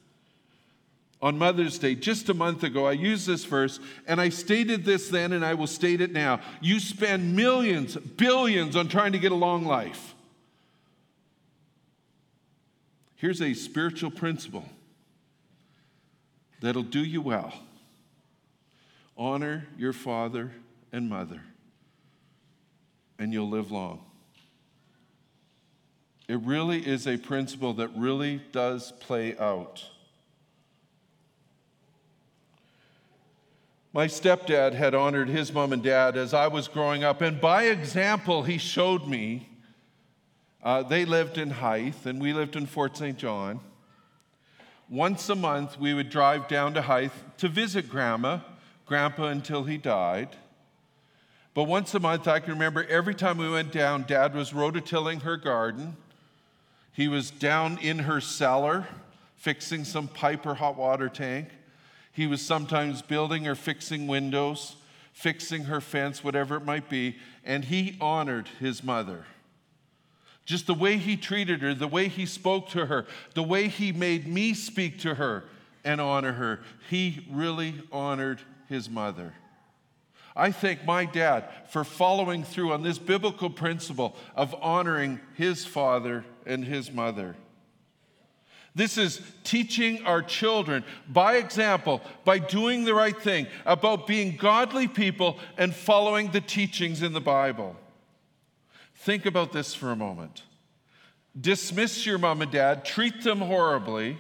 On 1.20 1.36
Mother's 1.36 1.78
Day, 1.78 1.94
just 1.94 2.28
a 2.30 2.34
month 2.34 2.62
ago, 2.62 2.86
I 2.86 2.92
used 2.92 3.26
this 3.26 3.44
verse 3.44 3.80
and 4.06 4.20
I 4.20 4.30
stated 4.30 4.84
this 4.84 5.08
then 5.08 5.32
and 5.32 5.44
I 5.44 5.54
will 5.54 5.66
state 5.66 6.00
it 6.00 6.12
now. 6.12 6.40
You 6.62 6.80
spend 6.80 7.36
millions, 7.36 7.96
billions 7.96 8.76
on 8.76 8.88
trying 8.88 9.12
to 9.12 9.18
get 9.18 9.32
a 9.32 9.36
long 9.36 9.64
life. 9.64 10.14
Here's 13.16 13.42
a 13.42 13.52
spiritual 13.54 14.10
principle 14.10 14.66
that'll 16.64 16.82
do 16.82 17.04
you 17.04 17.20
well. 17.20 17.52
Honor 19.16 19.66
your 19.76 19.92
father 19.92 20.50
and 20.92 21.08
mother, 21.08 21.42
and 23.18 23.32
you'll 23.32 23.50
live 23.50 23.70
long. 23.70 24.04
It 26.26 26.40
really 26.40 26.84
is 26.84 27.06
a 27.06 27.18
principle 27.18 27.74
that 27.74 27.88
really 27.94 28.40
does 28.50 28.92
play 28.92 29.36
out. 29.36 29.84
My 33.92 34.06
stepdad 34.06 34.72
had 34.72 34.94
honored 34.94 35.28
his 35.28 35.52
mom 35.52 35.72
and 35.72 35.82
dad 35.82 36.16
as 36.16 36.34
I 36.34 36.48
was 36.48 36.66
growing 36.66 37.04
up, 37.04 37.20
and 37.20 37.40
by 37.40 37.64
example, 37.64 38.42
he 38.42 38.58
showed 38.58 39.06
me. 39.06 39.50
Uh, 40.62 40.82
they 40.82 41.04
lived 41.04 41.36
in 41.36 41.50
Hythe, 41.50 42.06
and 42.06 42.20
we 42.20 42.32
lived 42.32 42.56
in 42.56 42.64
Fort 42.64 42.96
St. 42.96 43.18
John. 43.18 43.60
Once 44.88 45.28
a 45.28 45.34
month, 45.34 45.78
we 45.78 45.94
would 45.94 46.10
drive 46.10 46.46
down 46.46 46.74
to 46.74 46.82
Hythe 46.82 47.10
to 47.38 47.48
visit 47.48 47.88
Grandma, 47.88 48.40
Grandpa 48.86 49.26
until 49.26 49.64
he 49.64 49.76
died. 49.76 50.36
But 51.54 51.64
once 51.64 51.94
a 51.94 52.00
month, 52.00 52.28
I 52.28 52.40
can 52.40 52.52
remember 52.52 52.84
every 52.84 53.14
time 53.14 53.38
we 53.38 53.48
went 53.48 53.72
down, 53.72 54.04
Dad 54.06 54.34
was 54.34 54.52
rototilling 54.52 55.22
her 55.22 55.36
garden. 55.36 55.96
He 56.92 57.08
was 57.08 57.30
down 57.30 57.78
in 57.78 58.00
her 58.00 58.20
cellar 58.20 58.86
fixing 59.36 59.84
some 59.84 60.08
pipe 60.08 60.46
or 60.46 60.54
hot 60.54 60.74
water 60.76 61.08
tank. 61.08 61.48
He 62.12 62.26
was 62.26 62.40
sometimes 62.40 63.02
building 63.02 63.46
or 63.46 63.54
fixing 63.54 64.06
windows, 64.06 64.76
fixing 65.12 65.64
her 65.64 65.82
fence, 65.82 66.24
whatever 66.24 66.56
it 66.56 66.64
might 66.64 66.88
be, 66.88 67.16
and 67.44 67.64
he 67.66 67.98
honored 68.00 68.48
his 68.58 68.82
mother. 68.82 69.26
Just 70.44 70.66
the 70.66 70.74
way 70.74 70.98
he 70.98 71.16
treated 71.16 71.62
her, 71.62 71.74
the 71.74 71.88
way 71.88 72.08
he 72.08 72.26
spoke 72.26 72.68
to 72.70 72.86
her, 72.86 73.06
the 73.34 73.42
way 73.42 73.68
he 73.68 73.92
made 73.92 74.26
me 74.26 74.52
speak 74.52 74.98
to 75.00 75.14
her 75.14 75.44
and 75.84 76.00
honor 76.00 76.32
her, 76.32 76.60
he 76.90 77.26
really 77.30 77.82
honored 77.90 78.40
his 78.68 78.90
mother. 78.90 79.32
I 80.36 80.50
thank 80.50 80.84
my 80.84 81.04
dad 81.04 81.48
for 81.68 81.84
following 81.84 82.42
through 82.42 82.72
on 82.72 82.82
this 82.82 82.98
biblical 82.98 83.48
principle 83.48 84.16
of 84.34 84.54
honoring 84.60 85.20
his 85.34 85.64
father 85.64 86.24
and 86.44 86.64
his 86.64 86.90
mother. 86.90 87.36
This 88.74 88.98
is 88.98 89.22
teaching 89.44 90.04
our 90.04 90.20
children 90.20 90.84
by 91.08 91.36
example, 91.36 92.02
by 92.24 92.40
doing 92.40 92.84
the 92.84 92.94
right 92.94 93.16
thing, 93.16 93.46
about 93.64 94.08
being 94.08 94.36
godly 94.36 94.88
people 94.88 95.38
and 95.56 95.72
following 95.72 96.32
the 96.32 96.40
teachings 96.40 97.00
in 97.00 97.12
the 97.12 97.20
Bible. 97.20 97.76
Think 99.04 99.26
about 99.26 99.52
this 99.52 99.74
for 99.74 99.90
a 99.90 99.96
moment. 99.96 100.44
Dismiss 101.38 102.06
your 102.06 102.16
mom 102.16 102.40
and 102.40 102.50
dad, 102.50 102.86
treat 102.86 103.22
them 103.22 103.38
horribly, 103.38 104.16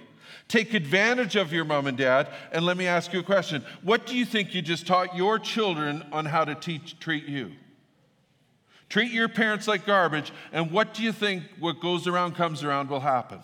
take 0.46 0.74
advantage 0.74 1.36
of 1.36 1.54
your 1.54 1.64
mom 1.64 1.86
and 1.86 1.96
dad, 1.96 2.28
and 2.52 2.66
let 2.66 2.76
me 2.76 2.86
ask 2.86 3.10
you 3.14 3.20
a 3.20 3.22
question. 3.22 3.64
What 3.82 4.04
do 4.04 4.14
you 4.14 4.26
think 4.26 4.54
you 4.54 4.60
just 4.60 4.86
taught 4.86 5.16
your 5.16 5.38
children 5.38 6.04
on 6.12 6.26
how 6.26 6.44
to 6.44 6.54
teach, 6.54 7.00
treat 7.00 7.24
you? 7.24 7.52
Treat 8.90 9.10
your 9.10 9.26
parents 9.26 9.66
like 9.66 9.86
garbage, 9.86 10.32
and 10.52 10.70
what 10.70 10.92
do 10.92 11.02
you 11.02 11.12
think 11.12 11.44
what 11.58 11.80
goes 11.80 12.06
around 12.06 12.34
comes 12.34 12.62
around 12.62 12.90
will 12.90 13.00
happen? 13.00 13.40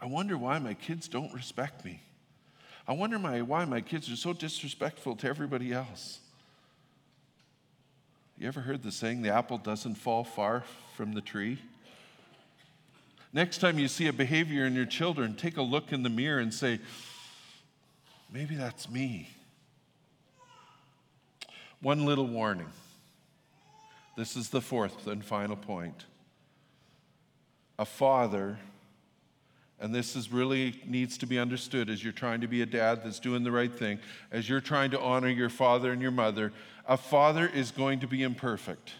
I 0.00 0.06
wonder 0.06 0.38
why 0.38 0.58
my 0.58 0.72
kids 0.72 1.06
don't 1.06 1.34
respect 1.34 1.84
me. 1.84 2.00
I 2.88 2.94
wonder 2.94 3.18
my, 3.18 3.42
why 3.42 3.66
my 3.66 3.82
kids 3.82 4.10
are 4.10 4.16
so 4.16 4.32
disrespectful 4.32 5.16
to 5.16 5.28
everybody 5.28 5.70
else. 5.70 6.20
You 8.38 8.48
ever 8.48 8.60
heard 8.60 8.82
the 8.82 8.90
saying, 8.90 9.22
the 9.22 9.32
apple 9.32 9.58
doesn't 9.58 9.94
fall 9.94 10.24
far 10.24 10.64
from 10.96 11.12
the 11.14 11.20
tree? 11.20 11.58
Next 13.32 13.58
time 13.58 13.78
you 13.78 13.88
see 13.88 14.08
a 14.08 14.12
behavior 14.12 14.66
in 14.66 14.74
your 14.74 14.84
children, 14.84 15.34
take 15.34 15.56
a 15.56 15.62
look 15.62 15.92
in 15.92 16.02
the 16.02 16.10
mirror 16.10 16.38
and 16.40 16.52
say, 16.52 16.80
maybe 18.32 18.54
that's 18.54 18.90
me. 18.90 19.30
One 21.80 22.04
little 22.04 22.26
warning. 22.26 22.68
This 24.16 24.36
is 24.36 24.50
the 24.50 24.60
fourth 24.60 25.06
and 25.06 25.24
final 25.24 25.56
point. 25.56 26.04
A 27.78 27.84
father 27.84 28.58
and 29.82 29.92
this 29.92 30.14
is 30.14 30.30
really 30.32 30.80
needs 30.86 31.18
to 31.18 31.26
be 31.26 31.40
understood 31.40 31.90
as 31.90 32.04
you're 32.04 32.12
trying 32.12 32.40
to 32.40 32.46
be 32.46 32.62
a 32.62 32.66
dad 32.66 33.02
that's 33.02 33.18
doing 33.18 33.42
the 33.42 33.50
right 33.50 33.74
thing, 33.74 33.98
as 34.30 34.48
you're 34.48 34.60
trying 34.60 34.92
to 34.92 35.00
honor 35.00 35.28
your 35.28 35.48
father 35.48 35.90
and 35.90 36.00
your 36.00 36.12
mother. 36.12 36.52
A 36.86 36.96
father 36.96 37.50
is 37.52 37.72
going 37.72 37.98
to 37.98 38.06
be 38.06 38.22
imperfect. 38.22 38.92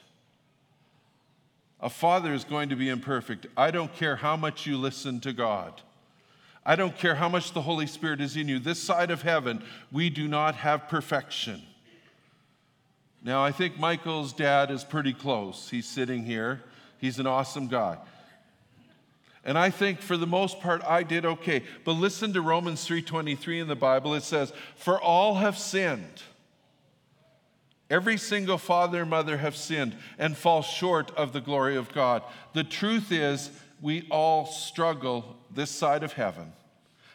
A 1.81 1.89
father 1.89 2.35
is 2.35 2.43
going 2.43 2.69
to 2.71 2.77
be 2.77 2.89
imperfect. 2.89 3.47
I 3.57 3.71
don't 3.71 3.95
care 3.95 4.17
how 4.17 4.37
much 4.37 4.67
you 4.67 4.77
listen 4.77 5.21
to 5.21 5.33
God. 5.33 5.81
I 6.67 6.75
don't 6.75 6.99
care 6.99 7.15
how 7.15 7.29
much 7.29 7.53
the 7.53 7.63
Holy 7.63 7.87
Spirit 7.87 8.21
is 8.21 8.37
in 8.37 8.49
you. 8.49 8.59
This 8.59 8.83
side 8.83 9.13
of 9.13 9.23
heaven, 9.23 9.63
we 9.93 10.11
do 10.11 10.27
not 10.27 10.57
have 10.57 10.89
perfection. 10.89 11.63
Now, 13.23 13.45
I 13.45 13.53
think 13.53 13.79
Michael's 13.79 14.33
dad 14.33 14.73
is 14.73 14.83
pretty 14.83 15.13
close. 15.13 15.71
He's 15.71 15.87
sitting 15.87 16.25
here. 16.25 16.61
He's 16.99 17.21
an 17.21 17.29
awesome 17.29 17.69
guy. 17.69 17.99
And 19.45 19.59
I 19.59 19.71
think 19.71 20.01
for 20.01 20.17
the 20.17 20.27
most 20.27 20.61
part 20.61 20.83
I 20.85 21.03
did 21.03 21.25
okay. 21.25 21.65
But 21.85 21.93
listen 21.93 22.33
to 22.33 22.41
Romans 22.41 22.87
3:23 22.87 23.61
in 23.61 23.69
the 23.69 23.77
Bible. 23.77 24.15
It 24.15 24.23
says, 24.23 24.53
"For 24.77 25.01
all 25.01 25.37
have 25.37 25.59
sinned." 25.59 26.23
Every 27.91 28.17
single 28.17 28.57
father 28.57 29.03
and 29.03 29.11
mother 29.11 29.37
have 29.39 29.57
sinned 29.57 29.99
and 30.19 30.37
fall 30.37 30.63
short 30.63 31.11
of 31.17 31.33
the 31.33 31.41
glory 31.41 31.77
of 31.77 31.93
God. 31.93 32.23
The 32.55 32.65
truth 32.65 33.13
is, 33.13 33.51
we 33.83 34.07
all 34.11 34.47
struggle 34.47 35.37
this 35.51 35.71
side 35.71 36.03
of 36.03 36.15
heaven 36.15 36.53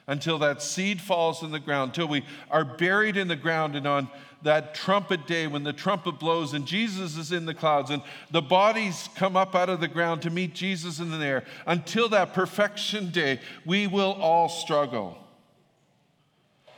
until 0.06 0.38
that 0.40 0.62
seed 0.62 1.02
falls 1.02 1.42
in 1.42 1.52
the 1.52 1.60
ground, 1.60 1.90
until 1.90 2.08
we 2.08 2.24
are 2.52 2.63
buried 2.63 3.18
in 3.18 3.28
the 3.28 3.36
ground 3.36 3.76
and 3.76 3.88
on 3.88 4.10
that 4.43 4.76
trumpet 4.76 5.26
day 5.28 5.47
when 5.47 5.63
the 5.63 5.73
trumpet 5.73 6.19
blows 6.19 6.54
and 6.54 6.65
Jesus 6.65 7.17
is 7.17 7.32
in 7.32 7.45
the 7.45 7.54
clouds 7.54 7.89
and 7.89 8.02
the 8.32 8.41
bodies 8.41 9.10
come 9.15 9.36
up 9.36 9.56
out 9.56 9.69
of 9.69 9.80
the 9.80 9.88
ground 9.88 10.21
to 10.23 10.30
meet 10.30 10.54
Jesus 10.54 11.00
in 11.00 11.12
the 11.12 11.26
air. 11.26 11.43
Until 11.65 12.10
that 12.10 12.34
perfection 12.34 13.10
day, 13.12 13.39
we 13.65 13.88
will 13.88 14.13
all 14.13 14.50
struggle. 14.50 15.17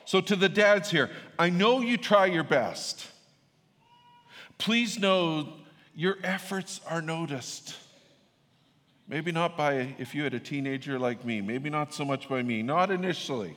So, 0.05 0.21
to 0.21 0.35
the 0.35 0.49
dads 0.49 0.89
here, 0.89 1.09
I 1.37 1.49
know 1.49 1.81
you 1.81 1.95
try 1.97 2.25
your 2.25 2.43
best. 2.43 3.05
Please 4.57 4.97
know 4.97 5.53
your 5.93 6.17
efforts 6.23 6.81
are 6.87 7.01
noticed. 7.01 7.75
Maybe 9.07 9.31
not 9.31 9.57
by 9.57 9.95
if 9.97 10.15
you 10.15 10.23
had 10.23 10.33
a 10.33 10.39
teenager 10.39 10.99
like 10.99 11.25
me, 11.25 11.41
maybe 11.41 11.69
not 11.69 11.93
so 11.93 12.05
much 12.05 12.29
by 12.29 12.43
me, 12.43 12.61
not 12.61 12.91
initially, 12.91 13.55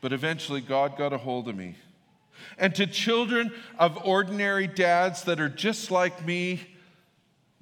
but 0.00 0.12
eventually 0.12 0.60
God 0.60 0.96
got 0.96 1.12
a 1.12 1.18
hold 1.18 1.48
of 1.48 1.56
me. 1.56 1.76
And 2.58 2.74
to 2.76 2.86
children 2.86 3.52
of 3.78 3.98
ordinary 4.04 4.66
dads 4.66 5.24
that 5.24 5.40
are 5.40 5.48
just 5.48 5.90
like 5.90 6.24
me, 6.24 6.60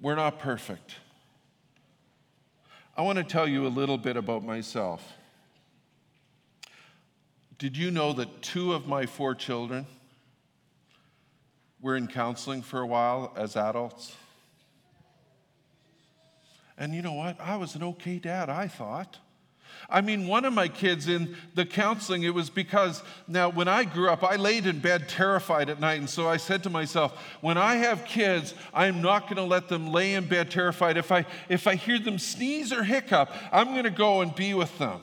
we're 0.01 0.17
not 0.17 0.39
perfect. 0.39 0.97
I 2.97 3.03
want 3.03 3.19
to 3.19 3.25
tell 3.25 3.49
you 3.49 3.67
a 3.67 3.69
little 3.69 3.99
bit 3.99 4.17
about 4.17 4.45
myself. 4.45 5.03
Did 7.59 7.77
you 7.77 7.91
know 7.91 8.13
that 8.15 8.43
two 8.43 8.73
of 8.73 8.87
my 8.87 9.07
four 9.07 9.35
children 9.35 9.87
were 11.81 11.97
in 11.97 12.09
counseling 12.09 12.61
for 12.61 12.81
a 12.81 12.87
while 12.87 13.33
as 13.37 13.57
adults? 13.57 14.15
And 16.77 16.95
you 16.95 17.03
know 17.03 17.13
what? 17.13 17.41
I 17.41 17.57
was 17.57 17.77
an 17.77 17.83
okay 17.85 18.19
dad, 18.19 18.51
I 18.51 18.67
thought. 18.67 19.19
I 19.89 20.01
mean, 20.01 20.27
one 20.27 20.45
of 20.45 20.53
my 20.53 20.69
kids 20.69 21.09
in 21.09 21.37
the 21.55 21.67
counseling, 21.67 22.23
it 22.23 22.35
was 22.35 22.51
because 22.51 23.03
now 23.29 23.51
when 23.51 23.69
I 23.69 23.85
grew 23.85 24.09
up, 24.09 24.23
I 24.25 24.37
laid 24.37 24.67
in 24.67 24.79
bed 24.79 25.09
terrified 25.09 25.69
at 25.69 25.81
night. 25.81 25.99
And 25.99 26.09
so 26.09 26.29
I 26.29 26.37
said 26.37 26.63
to 26.63 26.71
myself, 26.71 27.13
when 27.41 27.59
I 27.59 27.77
have 27.77 28.05
kids, 28.05 28.55
I'm 28.73 29.03
not 29.03 29.23
going 29.23 29.37
to 29.37 29.43
let 29.43 29.69
them 29.69 29.93
lay 29.93 30.15
in 30.15 30.27
bed 30.27 30.51
terrified. 30.51 30.97
If 30.97 31.13
I, 31.13 31.27
if 31.49 31.67
I 31.67 31.75
hear 31.75 31.99
them 31.99 32.19
sneeze 32.19 32.73
or 32.73 32.85
hiccup, 32.85 33.33
I'm 33.53 33.73
going 33.73 33.85
to 33.85 33.91
go 33.91 34.21
and 34.21 34.35
be 34.35 34.55
with 34.55 34.77
them. 34.79 35.01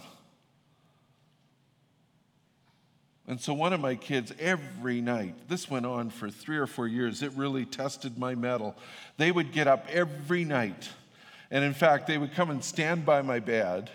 And 3.28 3.40
so 3.40 3.54
one 3.54 3.74
of 3.74 3.80
my 3.80 3.94
kids, 3.94 4.34
every 4.40 5.02
night, 5.02 5.36
this 5.48 5.70
went 5.70 5.86
on 5.86 6.10
for 6.10 6.32
three 6.32 6.58
or 6.58 6.66
four 6.66 6.88
years, 6.88 7.22
it 7.22 7.32
really 7.34 7.64
tested 7.64 8.18
my 8.18 8.34
mettle. 8.34 8.76
They 9.18 9.32
would 9.32 9.52
get 9.52 9.68
up 9.68 9.86
every 9.88 10.44
night. 10.46 10.90
And 11.52 11.64
in 11.64 11.76
fact, 11.76 12.08
they 12.08 12.18
would 12.18 12.34
come 12.34 12.50
and 12.50 12.64
stand 12.64 13.06
by 13.06 13.22
my 13.22 13.40
bed 13.40 13.92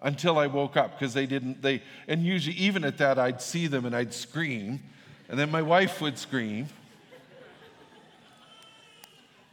until 0.00 0.38
I 0.38 0.46
woke 0.46 0.76
up 0.76 0.98
because 0.98 1.14
they 1.14 1.26
didn't, 1.26 1.62
they, 1.62 1.82
and 2.06 2.22
usually 2.22 2.56
even 2.56 2.84
at 2.84 2.98
that, 2.98 3.18
I'd 3.18 3.42
see 3.42 3.66
them 3.66 3.84
and 3.84 3.94
I'd 3.94 4.14
scream, 4.14 4.80
and 5.28 5.38
then 5.38 5.50
my 5.50 5.62
wife 5.62 6.00
would 6.00 6.18
scream. 6.18 6.68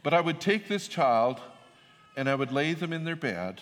But 0.02 0.14
I 0.14 0.20
would 0.20 0.40
take 0.40 0.68
this 0.68 0.86
child 0.86 1.40
and 2.16 2.28
I 2.28 2.34
would 2.34 2.52
lay 2.52 2.74
them 2.74 2.92
in 2.92 3.04
their 3.04 3.16
bed 3.16 3.60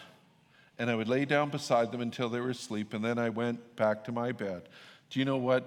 and 0.79 0.91
I 0.91 0.95
would 0.95 1.09
lay 1.09 1.25
down 1.25 1.51
beside 1.51 1.93
them 1.93 2.01
until 2.01 2.29
they 2.29 2.41
were 2.41 2.51
asleep, 2.51 2.95
and 2.95 3.05
then 3.05 3.19
I 3.19 3.29
went 3.29 3.77
back 3.77 4.05
to 4.05 4.13
my 4.13 4.33
bed. 4.33 4.63
Do 5.11 5.19
you 5.21 5.25
know 5.25 5.37
what 5.37 5.65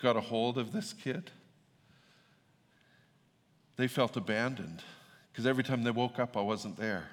got 0.00 0.16
a 0.16 0.20
hold 0.20 0.56
of 0.56 0.72
this 0.72 0.92
kid? 0.92 1.30
They 3.76 3.88
felt 3.88 4.16
abandoned 4.16 4.82
because 5.30 5.46
every 5.46 5.62
time 5.62 5.84
they 5.84 5.90
woke 5.90 6.18
up, 6.18 6.36
I 6.36 6.40
wasn't 6.40 6.76
there. 6.76 7.10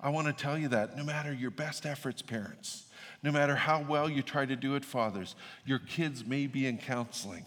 I 0.00 0.10
want 0.10 0.26
to 0.26 0.32
tell 0.32 0.58
you 0.58 0.68
that 0.68 0.96
no 0.96 1.04
matter 1.04 1.32
your 1.32 1.50
best 1.50 1.86
efforts, 1.86 2.22
parents, 2.22 2.84
no 3.22 3.32
matter 3.32 3.56
how 3.56 3.82
well 3.82 4.08
you 4.08 4.22
try 4.22 4.46
to 4.46 4.56
do 4.56 4.74
it, 4.74 4.84
fathers, 4.84 5.34
your 5.64 5.78
kids 5.78 6.24
may 6.24 6.46
be 6.46 6.66
in 6.66 6.78
counseling. 6.78 7.44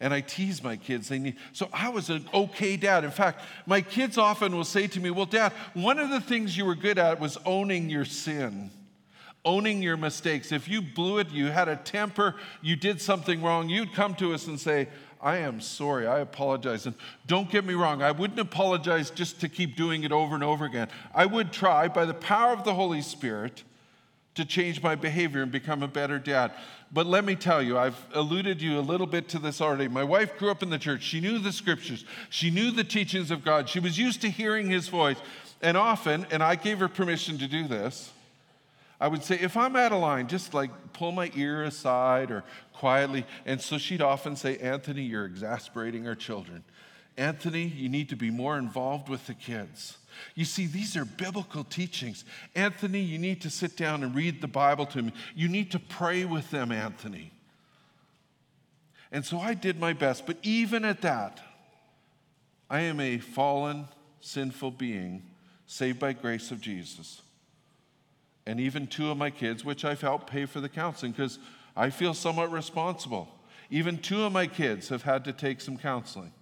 And 0.00 0.12
I 0.12 0.20
tease 0.20 0.64
my 0.64 0.76
kids. 0.76 1.08
They 1.08 1.20
need, 1.20 1.36
so 1.52 1.68
I 1.72 1.88
was 1.90 2.10
an 2.10 2.28
okay 2.34 2.76
dad. 2.76 3.04
In 3.04 3.12
fact, 3.12 3.40
my 3.66 3.80
kids 3.80 4.18
often 4.18 4.54
will 4.56 4.64
say 4.64 4.88
to 4.88 5.00
me, 5.00 5.10
Well, 5.10 5.26
dad, 5.26 5.52
one 5.74 6.00
of 6.00 6.10
the 6.10 6.20
things 6.20 6.56
you 6.56 6.64
were 6.64 6.74
good 6.74 6.98
at 6.98 7.20
was 7.20 7.38
owning 7.46 7.88
your 7.88 8.04
sin. 8.04 8.72
owning 9.44 9.82
your 9.82 9.96
mistakes. 9.96 10.52
If 10.52 10.68
you 10.68 10.80
blew 10.80 11.18
it, 11.18 11.30
you 11.30 11.46
had 11.46 11.68
a 11.68 11.74
temper, 11.74 12.36
you 12.60 12.76
did 12.76 13.00
something 13.00 13.42
wrong, 13.42 13.68
you'd 13.68 13.92
come 13.92 14.14
to 14.16 14.34
us 14.34 14.46
and 14.46 14.58
say, 14.58 14.88
I 15.22 15.36
am 15.36 15.60
sorry, 15.60 16.06
I 16.06 16.18
apologize. 16.18 16.84
And 16.84 16.96
don't 17.28 17.48
get 17.48 17.64
me 17.64 17.74
wrong, 17.74 18.02
I 18.02 18.10
wouldn't 18.10 18.40
apologize 18.40 19.08
just 19.10 19.40
to 19.40 19.48
keep 19.48 19.76
doing 19.76 20.02
it 20.02 20.10
over 20.10 20.34
and 20.34 20.42
over 20.42 20.64
again. 20.64 20.88
I 21.14 21.26
would 21.26 21.52
try, 21.52 21.86
by 21.86 22.04
the 22.04 22.14
power 22.14 22.52
of 22.52 22.64
the 22.64 22.74
Holy 22.74 23.02
Spirit, 23.02 23.62
to 24.34 24.44
change 24.44 24.82
my 24.82 24.94
behavior 24.94 25.42
and 25.42 25.52
become 25.52 25.82
a 25.82 25.88
better 25.88 26.18
dad. 26.18 26.52
But 26.90 27.06
let 27.06 27.24
me 27.24 27.36
tell 27.36 27.62
you, 27.62 27.78
I've 27.78 27.96
alluded 28.14 28.60
you 28.60 28.78
a 28.78 28.80
little 28.80 29.06
bit 29.06 29.28
to 29.30 29.38
this 29.38 29.60
already. 29.60 29.88
My 29.88 30.04
wife 30.04 30.36
grew 30.38 30.50
up 30.50 30.62
in 30.62 30.70
the 30.70 30.78
church. 30.78 31.02
She 31.02 31.20
knew 31.20 31.38
the 31.38 31.52
scriptures, 31.52 32.04
she 32.28 32.50
knew 32.50 32.70
the 32.70 32.84
teachings 32.84 33.30
of 33.30 33.44
God. 33.44 33.68
She 33.68 33.78
was 33.78 33.98
used 33.98 34.20
to 34.22 34.30
hearing 34.30 34.68
his 34.68 34.88
voice. 34.88 35.18
And 35.60 35.76
often, 35.76 36.26
and 36.32 36.42
I 36.42 36.56
gave 36.56 36.80
her 36.80 36.88
permission 36.88 37.38
to 37.38 37.46
do 37.46 37.68
this, 37.68 38.10
I 39.02 39.08
would 39.08 39.24
say, 39.24 39.36
if 39.40 39.56
I'm 39.56 39.74
out 39.74 39.90
of 39.90 40.00
line, 40.00 40.28
just 40.28 40.54
like 40.54 40.70
pull 40.92 41.10
my 41.10 41.32
ear 41.34 41.64
aside 41.64 42.30
or 42.30 42.44
quietly. 42.72 43.26
And 43.44 43.60
so 43.60 43.76
she'd 43.76 44.00
often 44.00 44.36
say, 44.36 44.58
Anthony, 44.58 45.02
you're 45.02 45.24
exasperating 45.24 46.06
our 46.06 46.14
children. 46.14 46.62
Anthony, 47.16 47.64
you 47.64 47.88
need 47.88 48.10
to 48.10 48.16
be 48.16 48.30
more 48.30 48.56
involved 48.56 49.08
with 49.08 49.26
the 49.26 49.34
kids. 49.34 49.98
You 50.36 50.44
see, 50.44 50.66
these 50.66 50.96
are 50.96 51.04
biblical 51.04 51.64
teachings. 51.64 52.24
Anthony, 52.54 53.00
you 53.00 53.18
need 53.18 53.40
to 53.40 53.50
sit 53.50 53.76
down 53.76 54.04
and 54.04 54.14
read 54.14 54.40
the 54.40 54.46
Bible 54.46 54.86
to 54.86 55.02
me. 55.02 55.12
You 55.34 55.48
need 55.48 55.72
to 55.72 55.80
pray 55.80 56.24
with 56.24 56.52
them, 56.52 56.70
Anthony. 56.70 57.32
And 59.10 59.24
so 59.24 59.40
I 59.40 59.54
did 59.54 59.80
my 59.80 59.94
best. 59.94 60.26
But 60.26 60.36
even 60.44 60.84
at 60.84 61.02
that, 61.02 61.40
I 62.70 62.82
am 62.82 63.00
a 63.00 63.18
fallen, 63.18 63.88
sinful 64.20 64.70
being 64.70 65.24
saved 65.66 65.98
by 65.98 66.12
grace 66.12 66.52
of 66.52 66.60
Jesus. 66.60 67.20
And 68.46 68.58
even 68.58 68.86
two 68.86 69.10
of 69.10 69.16
my 69.16 69.30
kids, 69.30 69.64
which 69.64 69.84
I've 69.84 70.00
helped 70.00 70.28
pay 70.28 70.46
for 70.46 70.60
the 70.60 70.68
counseling 70.68 71.12
because 71.12 71.38
I 71.76 71.90
feel 71.90 72.14
somewhat 72.14 72.50
responsible. 72.50 73.28
Even 73.70 73.98
two 73.98 74.24
of 74.24 74.32
my 74.32 74.46
kids 74.46 74.88
have 74.88 75.02
had 75.02 75.24
to 75.24 75.32
take 75.32 75.60
some 75.60 75.78
counseling. 75.78 76.32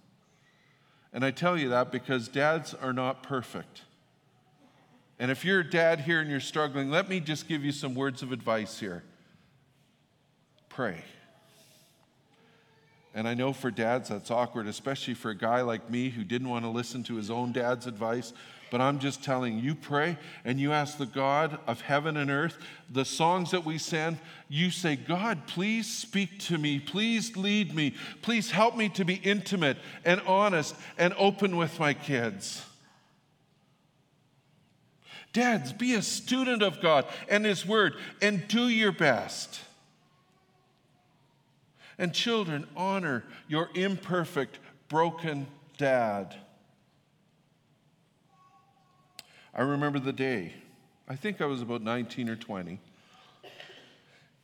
And 1.13 1.23
I 1.23 1.31
tell 1.31 1.57
you 1.57 1.69
that 1.69 1.91
because 1.91 2.27
dads 2.27 2.73
are 2.73 2.93
not 2.93 3.23
perfect. 3.23 3.83
And 5.19 5.29
if 5.29 5.45
you're 5.45 5.59
a 5.59 5.69
dad 5.69 6.01
here 6.01 6.19
and 6.19 6.29
you're 6.29 6.39
struggling, 6.39 6.89
let 6.89 7.07
me 7.07 7.19
just 7.19 7.47
give 7.47 7.63
you 7.63 7.71
some 7.71 7.93
words 7.93 8.23
of 8.23 8.31
advice 8.31 8.79
here. 8.79 9.03
Pray. 10.67 11.03
And 13.13 13.27
I 13.27 13.33
know 13.33 13.53
for 13.53 13.69
dads 13.69 14.09
that's 14.09 14.31
awkward, 14.31 14.67
especially 14.67 15.13
for 15.13 15.31
a 15.31 15.35
guy 15.35 15.61
like 15.61 15.89
me 15.89 16.09
who 16.09 16.23
didn't 16.23 16.49
want 16.49 16.63
to 16.63 16.69
listen 16.69 17.03
to 17.03 17.15
his 17.15 17.29
own 17.29 17.51
dad's 17.51 17.85
advice. 17.85 18.33
But 18.71 18.79
I'm 18.79 18.99
just 18.99 19.21
telling 19.21 19.59
you, 19.59 19.75
pray 19.75 20.17
and 20.45 20.57
you 20.57 20.71
ask 20.71 20.97
the 20.97 21.05
God 21.05 21.59
of 21.67 21.81
heaven 21.81 22.15
and 22.15 22.31
earth, 22.31 22.57
the 22.89 23.03
songs 23.03 23.51
that 23.51 23.65
we 23.65 23.77
sing, 23.77 24.17
you 24.47 24.71
say, 24.71 24.95
God, 24.95 25.45
please 25.45 25.93
speak 25.93 26.39
to 26.39 26.57
me. 26.57 26.79
Please 26.79 27.35
lead 27.35 27.75
me. 27.75 27.93
Please 28.21 28.49
help 28.49 28.77
me 28.77 28.87
to 28.89 29.03
be 29.03 29.15
intimate 29.15 29.77
and 30.05 30.21
honest 30.21 30.73
and 30.97 31.13
open 31.17 31.57
with 31.57 31.81
my 31.81 31.93
kids. 31.93 32.63
Dads, 35.33 35.73
be 35.73 35.93
a 35.93 36.01
student 36.01 36.63
of 36.63 36.81
God 36.81 37.05
and 37.27 37.45
His 37.45 37.65
Word 37.65 37.95
and 38.21 38.47
do 38.47 38.69
your 38.69 38.93
best. 38.93 39.59
And 41.97 42.13
children, 42.13 42.65
honor 42.77 43.25
your 43.49 43.69
imperfect, 43.75 44.59
broken 44.87 45.47
dad. 45.77 46.37
I 49.53 49.63
remember 49.63 49.99
the 49.99 50.13
day. 50.13 50.53
I 51.09 51.15
think 51.17 51.41
I 51.41 51.45
was 51.45 51.61
about 51.61 51.81
19 51.81 52.29
or 52.29 52.37
20. 52.37 52.79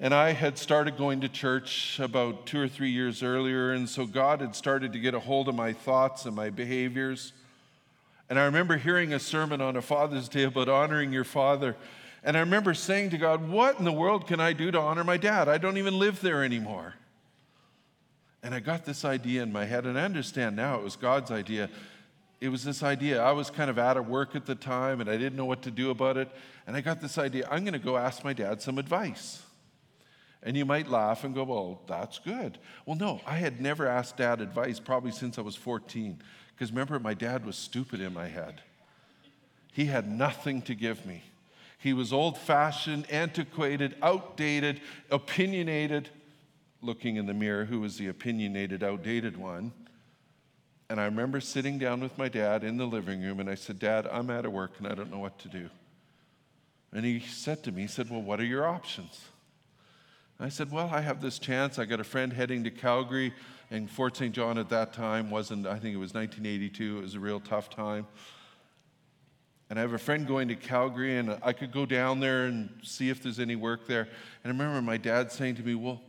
And 0.02 0.14
I 0.14 0.34
had 0.34 0.58
started 0.58 0.98
going 0.98 1.22
to 1.22 1.30
church 1.30 1.98
about 2.00 2.46
two 2.46 2.62
or 2.62 2.68
three 2.68 2.92
years 2.92 3.24
earlier, 3.24 3.72
and 3.72 3.88
so 3.88 4.06
God 4.06 4.42
had 4.42 4.54
started 4.54 4.92
to 4.94 5.00
get 5.00 5.14
a 5.14 5.20
hold 5.20 5.48
of 5.48 5.56
my 5.56 5.72
thoughts 5.72 6.26
and 6.26 6.36
my 6.36 6.50
behaviors. 6.50 7.32
And 8.30 8.38
I 8.38 8.44
remember 8.44 8.76
hearing 8.76 9.14
a 9.14 9.20
sermon 9.20 9.62
on 9.62 9.78
a 9.78 9.82
Father's 9.82 10.28
Day 10.28 10.44
about 10.44 10.68
honoring 10.68 11.14
your 11.14 11.24
father. 11.24 11.78
And 12.22 12.36
I 12.36 12.42
remember 12.42 12.74
saying 12.74 13.12
to 13.12 13.18
God, 13.18 13.50
What 13.50 13.80
in 13.80 13.86
the 13.86 13.94
world 13.94 14.28
can 14.28 14.42
I 14.42 14.52
do 14.52 14.70
to 14.72 14.80
honor 14.80 15.06
my 15.06 15.18
dad? 15.18 15.48
I 15.48 15.58
don't 15.58 15.78
even 15.78 15.98
live 15.98 16.20
there 16.20 16.44
anymore. 16.44 16.96
And 18.44 18.54
I 18.54 18.60
got 18.60 18.86
this 18.86 19.06
idea 19.06 19.42
in 19.42 19.54
my 19.54 19.66
head, 19.66 19.86
and 19.86 19.98
I 19.98 20.04
understand 20.04 20.58
now 20.58 20.78
it 20.78 20.84
was 20.84 20.98
God's 20.98 21.32
idea 21.32 21.70
it 22.40 22.50
was 22.50 22.64
this 22.64 22.84
idea. 22.84 23.22
I 23.22 23.32
was 23.32 23.50
kind 23.50 23.70
of 23.70 23.80
out 23.80 23.98
of 23.98 24.08
work 24.08 24.36
at 24.36 24.46
the 24.46 24.56
time 24.56 25.02
and 25.02 25.10
I 25.10 25.18
didn't 25.18 25.36
know 25.36 25.46
what 25.46 25.64
to 25.64 25.72
do 25.72 25.90
about 25.90 26.18
it. 26.18 26.30
And 26.68 26.76
I 26.76 26.82
got 26.82 27.02
this 27.02 27.18
idea 27.18 27.48
I'm 27.50 27.64
going 27.64 27.74
to 27.74 27.80
go 27.80 27.98
ask 27.98 28.24
my 28.24 28.34
dad 28.34 28.62
some 28.62 28.78
advice. 28.78 29.42
And 30.44 30.56
you 30.56 30.66
might 30.66 30.88
laugh 30.88 31.24
and 31.24 31.34
go, 31.34 31.44
well, 31.44 31.82
that's 31.88 32.20
good. 32.20 32.60
Well, 32.86 32.96
no, 32.96 33.22
I 33.26 33.38
had 33.38 33.60
never 33.60 33.88
asked 33.88 34.18
dad 34.18 34.40
advice 34.40 34.80
probably 34.80 35.12
since 35.12 35.38
I 35.38 35.42
was 35.42 35.56
14. 35.56 36.22
Because 36.54 36.72
remember, 36.72 37.00
my 37.00 37.14
dad 37.14 37.46
was 37.46 37.56
stupid 37.56 38.02
in 38.02 38.14
my 38.14 38.28
head. 38.28 38.62
He 39.74 39.86
had 39.86 40.10
nothing 40.10 40.62
to 40.64 40.76
give 40.76 41.06
me. 41.06 41.24
He 41.80 41.94
was 41.94 42.14
old 42.14 42.38
fashioned, 42.38 43.10
antiquated, 43.12 43.96
outdated, 44.02 44.82
opinionated. 45.12 46.10
Looking 46.82 47.16
in 47.16 47.26
the 47.26 47.34
mirror, 47.34 47.66
who 47.66 47.80
was 47.80 47.98
the 47.98 48.08
opinionated, 48.08 48.84
outdated 48.84 49.38
one? 49.38 49.72
And 50.90 51.02
I 51.02 51.06
remember 51.06 51.42
sitting 51.42 51.78
down 51.78 52.00
with 52.00 52.18
my 52.18 52.30
dad 52.30 52.64
in 52.64 52.78
the 52.78 52.86
living 52.86 53.22
room, 53.22 53.40
and 53.40 53.50
I 53.50 53.56
said, 53.56 53.78
Dad, 53.78 54.08
I'm 54.10 54.30
out 54.30 54.46
of 54.46 54.54
work 54.54 54.74
and 54.78 54.88
I 54.88 54.96
don't 54.96 55.12
know 55.12 55.20
what 55.20 55.38
to 55.40 55.50
do. 55.50 55.70
And 56.94 57.06
he 57.06 57.20
said 57.20 57.64
to 57.64 57.72
me, 57.72 57.84
He 57.84 57.88
said, 57.88 58.10
Well, 58.10 58.22
what 58.22 58.40
are 58.40 58.46
your 58.46 58.66
options? 58.66 59.26
I 60.40 60.50
said, 60.50 60.72
Well, 60.72 60.90
I 60.92 61.02
have 61.02 61.22
this 61.22 61.40
chance. 61.40 61.78
I 61.78 61.86
got 61.86 62.00
a 62.00 62.06
friend 62.06 62.32
heading 62.32 62.64
to 62.64 62.72
Calgary, 62.72 63.34
and 63.70 63.90
Fort 63.90 64.16
St. 64.16 64.34
John 64.34 64.58
at 64.58 64.70
that 64.70 64.94
time 64.94 65.30
wasn't, 65.30 65.68
I 65.68 65.78
think 65.78 65.94
it 65.94 66.00
was 66.00 66.14
1982. 66.14 67.00
It 67.00 67.02
was 67.02 67.16
a 67.16 67.20
real 67.20 67.42
tough 67.42 67.70
time. 67.70 68.08
And 69.70 69.78
I 69.78 69.82
have 69.82 69.92
a 69.92 69.98
friend 69.98 70.26
going 70.26 70.48
to 70.48 70.56
Calgary, 70.56 71.18
and 71.18 71.38
I 71.44 71.52
could 71.52 71.74
go 71.74 71.86
down 71.86 72.22
there 72.22 72.46
and 72.46 72.70
see 72.82 73.10
if 73.10 73.22
there's 73.22 73.42
any 73.42 73.58
work 73.58 73.86
there. 73.86 74.08
And 74.44 74.46
I 74.46 74.50
remember 74.50 74.82
my 74.82 74.96
dad 74.96 75.34
saying 75.34 75.56
to 75.56 75.64
me, 75.64 75.76
Well, 75.76 76.02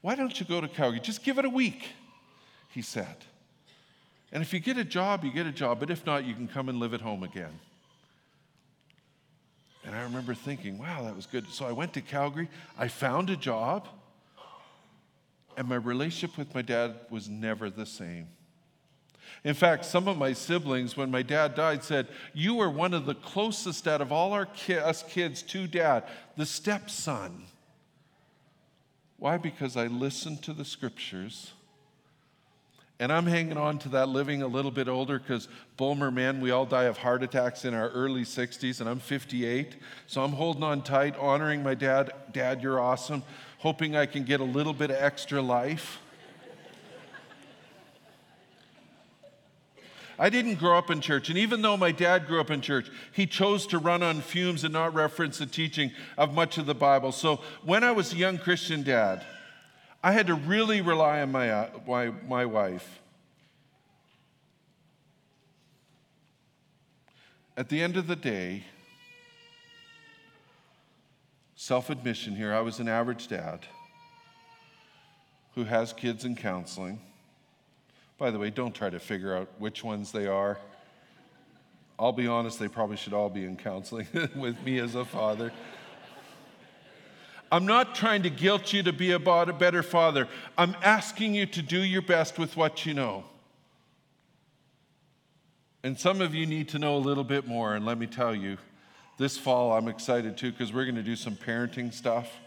why 0.00 0.14
don't 0.14 0.40
you 0.40 0.46
go 0.46 0.62
to 0.62 0.68
Calgary? 0.68 1.00
Just 1.00 1.22
give 1.22 1.38
it 1.38 1.44
a 1.44 1.50
week, 1.50 1.90
he 2.70 2.80
said. 2.80 3.16
And 4.32 4.42
if 4.42 4.54
you 4.54 4.60
get 4.60 4.78
a 4.78 4.84
job, 4.84 5.24
you 5.24 5.30
get 5.30 5.46
a 5.46 5.52
job, 5.52 5.78
but 5.78 5.90
if 5.90 6.06
not, 6.06 6.24
you 6.24 6.34
can 6.34 6.48
come 6.48 6.70
and 6.70 6.80
live 6.80 6.94
at 6.94 7.02
home 7.02 7.22
again. 7.22 7.52
And 9.84 9.94
I 9.94 10.02
remember 10.02 10.32
thinking, 10.32 10.78
wow, 10.78 11.02
that 11.02 11.14
was 11.14 11.26
good. 11.26 11.48
So 11.48 11.66
I 11.66 11.72
went 11.72 11.92
to 11.94 12.00
Calgary, 12.00 12.48
I 12.78 12.88
found 12.88 13.28
a 13.30 13.36
job, 13.36 13.88
and 15.56 15.68
my 15.68 15.76
relationship 15.76 16.38
with 16.38 16.54
my 16.54 16.62
dad 16.62 16.94
was 17.10 17.28
never 17.28 17.68
the 17.68 17.84
same. 17.84 18.28
In 19.44 19.54
fact, 19.54 19.84
some 19.84 20.08
of 20.08 20.16
my 20.16 20.32
siblings, 20.32 20.96
when 20.96 21.10
my 21.10 21.22
dad 21.22 21.54
died, 21.54 21.84
said, 21.84 22.08
You 22.32 22.54
were 22.54 22.70
one 22.70 22.94
of 22.94 23.06
the 23.06 23.14
closest 23.14 23.86
out 23.86 24.00
of 24.00 24.12
all 24.12 24.32
our 24.32 24.46
ki- 24.46 24.78
us 24.78 25.02
kids 25.02 25.42
to 25.42 25.66
dad, 25.66 26.04
the 26.36 26.46
stepson. 26.46 27.44
Why? 29.18 29.36
Because 29.36 29.76
I 29.76 29.88
listened 29.88 30.42
to 30.44 30.52
the 30.52 30.64
scriptures 30.64 31.52
and 33.02 33.12
I'm 33.12 33.26
hanging 33.26 33.56
on 33.56 33.80
to 33.80 33.88
that 33.88 34.10
living 34.10 34.42
a 34.42 34.46
little 34.46 34.70
bit 34.70 34.86
older 34.86 35.18
because 35.18 35.48
Bulmer, 35.76 36.12
man, 36.12 36.40
we 36.40 36.52
all 36.52 36.64
die 36.64 36.84
of 36.84 36.98
heart 36.98 37.24
attacks 37.24 37.64
in 37.64 37.74
our 37.74 37.88
early 37.88 38.22
60s, 38.22 38.78
and 38.78 38.88
I'm 38.88 39.00
58. 39.00 39.74
So 40.06 40.22
I'm 40.22 40.30
holding 40.30 40.62
on 40.62 40.82
tight, 40.82 41.16
honoring 41.18 41.64
my 41.64 41.74
dad. 41.74 42.12
Dad, 42.30 42.62
you're 42.62 42.78
awesome. 42.78 43.24
Hoping 43.58 43.96
I 43.96 44.06
can 44.06 44.22
get 44.22 44.38
a 44.38 44.44
little 44.44 44.72
bit 44.72 44.90
of 44.90 44.98
extra 44.98 45.42
life. 45.42 45.98
I 50.16 50.30
didn't 50.30 50.60
grow 50.60 50.78
up 50.78 50.88
in 50.88 51.00
church, 51.00 51.28
and 51.28 51.36
even 51.36 51.60
though 51.60 51.76
my 51.76 51.90
dad 51.90 52.28
grew 52.28 52.40
up 52.40 52.52
in 52.52 52.60
church, 52.60 52.88
he 53.10 53.26
chose 53.26 53.66
to 53.68 53.78
run 53.78 54.04
on 54.04 54.20
fumes 54.20 54.62
and 54.62 54.72
not 54.72 54.94
reference 54.94 55.38
the 55.38 55.46
teaching 55.46 55.90
of 56.16 56.34
much 56.34 56.56
of 56.56 56.66
the 56.66 56.74
Bible. 56.74 57.10
So 57.10 57.40
when 57.64 57.82
I 57.82 57.90
was 57.90 58.12
a 58.12 58.16
young 58.16 58.38
Christian 58.38 58.84
dad, 58.84 59.26
I 60.02 60.12
had 60.12 60.26
to 60.26 60.34
really 60.34 60.80
rely 60.80 61.20
on 61.20 61.30
my, 61.30 61.50
uh, 61.50 61.70
my, 61.86 62.10
my 62.28 62.44
wife. 62.44 63.00
At 67.56 67.68
the 67.68 67.80
end 67.80 67.96
of 67.96 68.08
the 68.08 68.16
day, 68.16 68.64
self 71.54 71.90
admission 71.90 72.34
here, 72.34 72.52
I 72.52 72.60
was 72.60 72.80
an 72.80 72.88
average 72.88 73.28
dad 73.28 73.60
who 75.54 75.64
has 75.64 75.92
kids 75.92 76.24
in 76.24 76.34
counseling. 76.34 76.98
By 78.18 78.30
the 78.30 78.38
way, 78.38 78.50
don't 78.50 78.74
try 78.74 78.90
to 78.90 78.98
figure 78.98 79.36
out 79.36 79.48
which 79.58 79.84
ones 79.84 80.10
they 80.10 80.26
are. 80.26 80.58
I'll 81.98 82.12
be 82.12 82.26
honest, 82.26 82.58
they 82.58 82.68
probably 82.68 82.96
should 82.96 83.12
all 83.12 83.28
be 83.28 83.44
in 83.44 83.56
counseling 83.56 84.08
with 84.34 84.60
me 84.64 84.78
as 84.80 84.96
a 84.96 85.04
father. 85.04 85.52
I'm 87.52 87.66
not 87.66 87.94
trying 87.94 88.22
to 88.22 88.30
guilt 88.30 88.72
you 88.72 88.82
to 88.84 88.94
be 88.94 89.12
a 89.12 89.18
better 89.18 89.82
father. 89.82 90.26
I'm 90.56 90.74
asking 90.82 91.34
you 91.34 91.44
to 91.46 91.60
do 91.60 91.84
your 91.84 92.00
best 92.00 92.38
with 92.38 92.56
what 92.56 92.86
you 92.86 92.94
know. 92.94 93.24
And 95.84 96.00
some 96.00 96.22
of 96.22 96.34
you 96.34 96.46
need 96.46 96.70
to 96.70 96.78
know 96.78 96.96
a 96.96 96.98
little 96.98 97.24
bit 97.24 97.46
more, 97.46 97.74
and 97.74 97.84
let 97.84 97.98
me 97.98 98.06
tell 98.06 98.34
you, 98.34 98.56
This 99.18 99.36
fall, 99.36 99.72
I'm 99.72 99.86
excited 99.88 100.38
too 100.38 100.50
because 100.50 100.72
we're 100.72 100.86
going 100.86 100.96
to 100.96 101.02
do 101.02 101.14
some 101.14 101.36
parenting 101.36 101.92
stuff. 101.92 102.40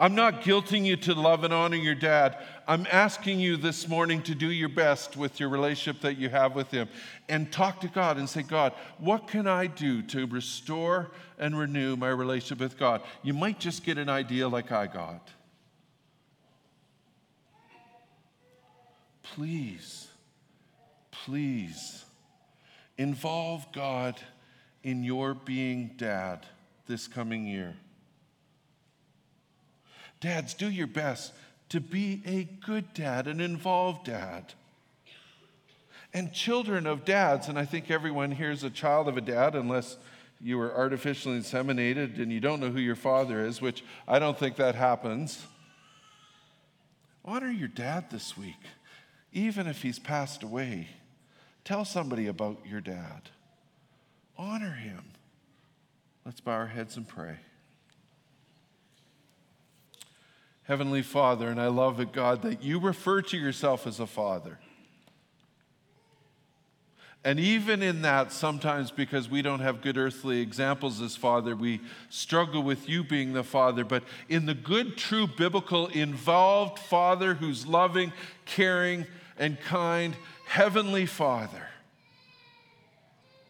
I'm 0.00 0.14
not 0.14 0.40
guilting 0.40 0.86
you 0.86 0.96
to 0.96 1.12
love 1.12 1.44
and 1.44 1.52
honor 1.52 1.76
your 1.76 1.94
dad. 1.94 2.38
I'm 2.66 2.86
asking 2.90 3.38
you 3.38 3.58
this 3.58 3.86
morning 3.86 4.22
to 4.22 4.34
do 4.34 4.50
your 4.50 4.70
best 4.70 5.14
with 5.14 5.38
your 5.38 5.50
relationship 5.50 6.00
that 6.00 6.16
you 6.16 6.30
have 6.30 6.54
with 6.54 6.70
him 6.70 6.88
and 7.28 7.52
talk 7.52 7.82
to 7.82 7.88
God 7.88 8.16
and 8.16 8.26
say, 8.26 8.40
God, 8.40 8.72
what 8.96 9.28
can 9.28 9.46
I 9.46 9.66
do 9.66 10.00
to 10.04 10.26
restore 10.26 11.10
and 11.38 11.56
renew 11.56 11.96
my 11.96 12.08
relationship 12.08 12.60
with 12.60 12.78
God? 12.78 13.02
You 13.22 13.34
might 13.34 13.60
just 13.60 13.84
get 13.84 13.98
an 13.98 14.08
idea 14.08 14.48
like 14.48 14.72
I 14.72 14.86
got. 14.86 15.28
Please, 19.22 20.08
please 21.10 22.06
involve 22.96 23.70
God 23.70 24.18
in 24.82 25.04
your 25.04 25.34
being 25.34 25.90
dad 25.98 26.46
this 26.86 27.06
coming 27.06 27.46
year. 27.46 27.74
Dads, 30.20 30.54
do 30.54 30.70
your 30.70 30.86
best 30.86 31.32
to 31.70 31.80
be 31.80 32.22
a 32.26 32.44
good 32.66 32.92
dad, 32.92 33.26
an 33.26 33.40
involved 33.40 34.04
dad. 34.04 34.52
And 36.12 36.32
children 36.32 36.86
of 36.86 37.04
dads, 37.04 37.48
and 37.48 37.58
I 37.58 37.64
think 37.64 37.90
everyone 37.90 38.32
here 38.32 38.50
is 38.50 38.64
a 38.64 38.70
child 38.70 39.08
of 39.08 39.16
a 39.16 39.20
dad, 39.20 39.54
unless 39.54 39.96
you 40.40 40.58
were 40.58 40.74
artificially 40.74 41.38
inseminated 41.38 42.20
and 42.20 42.32
you 42.32 42.40
don't 42.40 42.60
know 42.60 42.70
who 42.70 42.80
your 42.80 42.96
father 42.96 43.44
is, 43.44 43.62
which 43.62 43.84
I 44.08 44.18
don't 44.18 44.38
think 44.38 44.56
that 44.56 44.74
happens. 44.74 45.46
Honor 47.24 47.50
your 47.50 47.68
dad 47.68 48.10
this 48.10 48.36
week, 48.36 48.60
even 49.32 49.66
if 49.66 49.82
he's 49.82 49.98
passed 49.98 50.42
away. 50.42 50.88
Tell 51.64 51.84
somebody 51.84 52.26
about 52.26 52.58
your 52.66 52.80
dad. 52.80 53.30
Honor 54.36 54.72
him. 54.72 55.04
Let's 56.24 56.40
bow 56.40 56.52
our 56.52 56.66
heads 56.66 56.96
and 56.96 57.06
pray. 57.06 57.36
Heavenly 60.70 61.02
Father, 61.02 61.48
and 61.48 61.60
I 61.60 61.66
love 61.66 61.98
it, 61.98 62.12
God, 62.12 62.42
that 62.42 62.62
you 62.62 62.78
refer 62.78 63.22
to 63.22 63.36
yourself 63.36 63.88
as 63.88 63.98
a 63.98 64.06
father. 64.06 64.60
And 67.24 67.40
even 67.40 67.82
in 67.82 68.02
that, 68.02 68.30
sometimes 68.30 68.92
because 68.92 69.28
we 69.28 69.42
don't 69.42 69.58
have 69.58 69.82
good 69.82 69.98
earthly 69.98 70.40
examples 70.40 71.02
as 71.02 71.16
Father, 71.16 71.56
we 71.56 71.80
struggle 72.08 72.62
with 72.62 72.88
you 72.88 73.02
being 73.02 73.32
the 73.32 73.42
Father. 73.42 73.84
But 73.84 74.04
in 74.28 74.46
the 74.46 74.54
good, 74.54 74.96
true, 74.96 75.26
biblical, 75.26 75.88
involved 75.88 76.78
Father 76.78 77.34
who's 77.34 77.66
loving, 77.66 78.12
caring, 78.46 79.06
and 79.40 79.60
kind, 79.60 80.14
Heavenly 80.46 81.06
Father, 81.06 81.66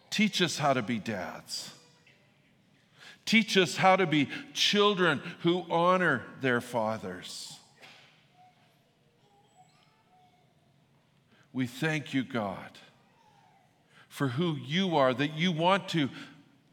teach 0.08 0.40
us 0.40 0.56
how 0.56 0.72
to 0.72 0.80
be 0.80 0.98
dads. 0.98 1.74
Teach 3.24 3.56
us 3.56 3.76
how 3.76 3.96
to 3.96 4.06
be 4.06 4.28
children 4.54 5.22
who 5.40 5.64
honor 5.70 6.22
their 6.40 6.60
fathers. 6.60 7.56
We 11.52 11.66
thank 11.66 12.14
you, 12.14 12.22
God, 12.22 12.78
for 14.08 14.28
who 14.28 14.56
you 14.56 14.96
are, 14.96 15.12
that 15.12 15.34
you 15.34 15.52
want 15.52 15.88
to 15.90 16.08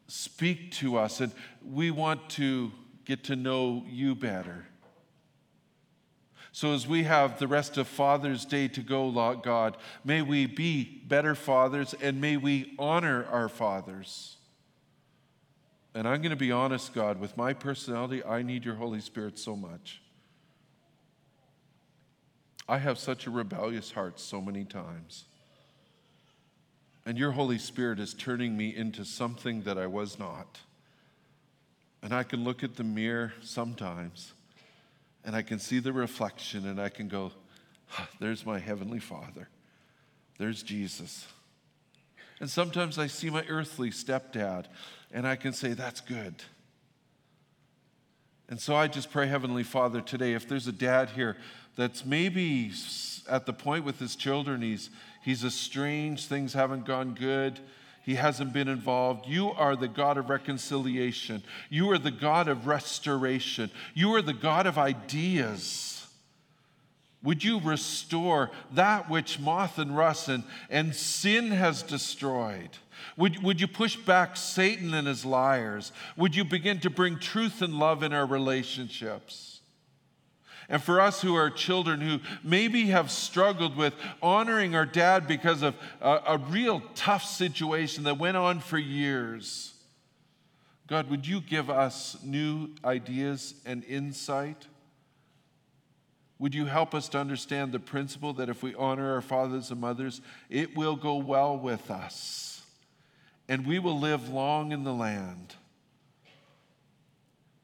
speak 0.06 0.72
to 0.72 0.96
us, 0.96 1.20
and 1.20 1.32
we 1.64 1.90
want 1.90 2.30
to 2.30 2.72
get 3.04 3.24
to 3.24 3.36
know 3.36 3.84
you 3.88 4.14
better. 4.14 4.66
So, 6.52 6.72
as 6.72 6.86
we 6.88 7.04
have 7.04 7.38
the 7.38 7.46
rest 7.46 7.76
of 7.76 7.86
Father's 7.86 8.44
Day 8.44 8.66
to 8.68 8.80
go, 8.80 9.10
God, 9.36 9.76
may 10.04 10.22
we 10.22 10.46
be 10.46 11.02
better 11.06 11.34
fathers 11.34 11.94
and 12.00 12.20
may 12.20 12.36
we 12.36 12.74
honor 12.78 13.24
our 13.26 13.48
fathers. 13.48 14.37
And 15.98 16.06
I'm 16.06 16.22
going 16.22 16.30
to 16.30 16.36
be 16.36 16.52
honest, 16.52 16.94
God, 16.94 17.18
with 17.18 17.36
my 17.36 17.52
personality, 17.52 18.24
I 18.24 18.42
need 18.42 18.64
your 18.64 18.76
Holy 18.76 19.00
Spirit 19.00 19.36
so 19.36 19.56
much. 19.56 20.00
I 22.68 22.78
have 22.78 23.00
such 23.00 23.26
a 23.26 23.32
rebellious 23.32 23.90
heart 23.90 24.20
so 24.20 24.40
many 24.40 24.64
times. 24.64 25.24
And 27.04 27.18
your 27.18 27.32
Holy 27.32 27.58
Spirit 27.58 27.98
is 27.98 28.14
turning 28.14 28.56
me 28.56 28.76
into 28.76 29.04
something 29.04 29.62
that 29.62 29.76
I 29.76 29.88
was 29.88 30.20
not. 30.20 30.60
And 32.00 32.14
I 32.14 32.22
can 32.22 32.44
look 32.44 32.62
at 32.62 32.76
the 32.76 32.84
mirror 32.84 33.32
sometimes 33.42 34.34
and 35.24 35.34
I 35.34 35.42
can 35.42 35.58
see 35.58 35.80
the 35.80 35.92
reflection 35.92 36.68
and 36.68 36.80
I 36.80 36.90
can 36.90 37.08
go, 37.08 37.32
there's 38.20 38.46
my 38.46 38.60
Heavenly 38.60 39.00
Father. 39.00 39.48
There's 40.38 40.62
Jesus. 40.62 41.26
And 42.38 42.48
sometimes 42.48 43.00
I 43.00 43.08
see 43.08 43.30
my 43.30 43.44
earthly 43.48 43.90
stepdad 43.90 44.66
and 45.12 45.26
I 45.26 45.36
can 45.36 45.52
say, 45.52 45.72
That's 45.72 46.00
good. 46.00 46.34
And 48.48 48.60
so 48.60 48.74
I 48.74 48.88
just 48.88 49.10
pray, 49.10 49.26
Heavenly 49.26 49.62
Father, 49.62 50.00
today, 50.00 50.32
if 50.32 50.48
there's 50.48 50.66
a 50.66 50.72
dad 50.72 51.10
here 51.10 51.36
that's 51.76 52.04
maybe 52.04 52.72
at 53.28 53.44
the 53.44 53.52
point 53.52 53.84
with 53.84 53.98
his 53.98 54.16
children, 54.16 54.62
he's, 54.62 54.88
he's 55.22 55.44
estranged, 55.44 56.28
things 56.28 56.54
haven't 56.54 56.86
gone 56.86 57.14
good, 57.14 57.60
he 58.02 58.14
hasn't 58.14 58.54
been 58.54 58.68
involved. 58.68 59.26
You 59.26 59.50
are 59.50 59.76
the 59.76 59.86
God 59.86 60.16
of 60.16 60.30
reconciliation, 60.30 61.42
you 61.68 61.90
are 61.90 61.98
the 61.98 62.10
God 62.10 62.48
of 62.48 62.66
restoration, 62.66 63.70
you 63.92 64.14
are 64.14 64.22
the 64.22 64.32
God 64.32 64.66
of 64.66 64.78
ideas. 64.78 65.97
Would 67.22 67.42
you 67.42 67.60
restore 67.60 68.50
that 68.72 69.10
which 69.10 69.40
moth 69.40 69.78
and 69.78 69.96
rust 69.96 70.28
and, 70.28 70.44
and 70.70 70.94
sin 70.94 71.50
has 71.50 71.82
destroyed? 71.82 72.70
Would, 73.16 73.42
would 73.42 73.60
you 73.60 73.66
push 73.66 73.96
back 73.96 74.36
Satan 74.36 74.94
and 74.94 75.08
his 75.08 75.24
liars? 75.24 75.92
Would 76.16 76.36
you 76.36 76.44
begin 76.44 76.78
to 76.80 76.90
bring 76.90 77.18
truth 77.18 77.60
and 77.62 77.74
love 77.74 78.02
in 78.02 78.12
our 78.12 78.26
relationships? 78.26 79.60
And 80.68 80.82
for 80.82 81.00
us 81.00 81.22
who 81.22 81.34
are 81.34 81.50
children 81.50 82.00
who 82.00 82.20
maybe 82.44 82.86
have 82.86 83.10
struggled 83.10 83.76
with 83.76 83.94
honoring 84.22 84.74
our 84.74 84.84
dad 84.86 85.26
because 85.26 85.62
of 85.62 85.74
a, 86.00 86.20
a 86.26 86.38
real 86.38 86.82
tough 86.94 87.24
situation 87.24 88.04
that 88.04 88.18
went 88.18 88.36
on 88.36 88.60
for 88.60 88.78
years, 88.78 89.72
God, 90.86 91.10
would 91.10 91.26
you 91.26 91.40
give 91.40 91.70
us 91.70 92.18
new 92.22 92.70
ideas 92.84 93.54
and 93.64 93.82
insight? 93.84 94.66
Would 96.38 96.54
you 96.54 96.66
help 96.66 96.94
us 96.94 97.08
to 97.10 97.18
understand 97.18 97.72
the 97.72 97.80
principle 97.80 98.32
that 98.34 98.48
if 98.48 98.62
we 98.62 98.74
honor 98.74 99.14
our 99.14 99.20
fathers 99.20 99.70
and 99.70 99.80
mothers, 99.80 100.20
it 100.48 100.76
will 100.76 100.94
go 100.94 101.16
well 101.16 101.58
with 101.58 101.90
us 101.90 102.62
and 103.48 103.66
we 103.66 103.78
will 103.78 103.98
live 103.98 104.28
long 104.28 104.70
in 104.70 104.84
the 104.84 104.94
land? 104.94 105.56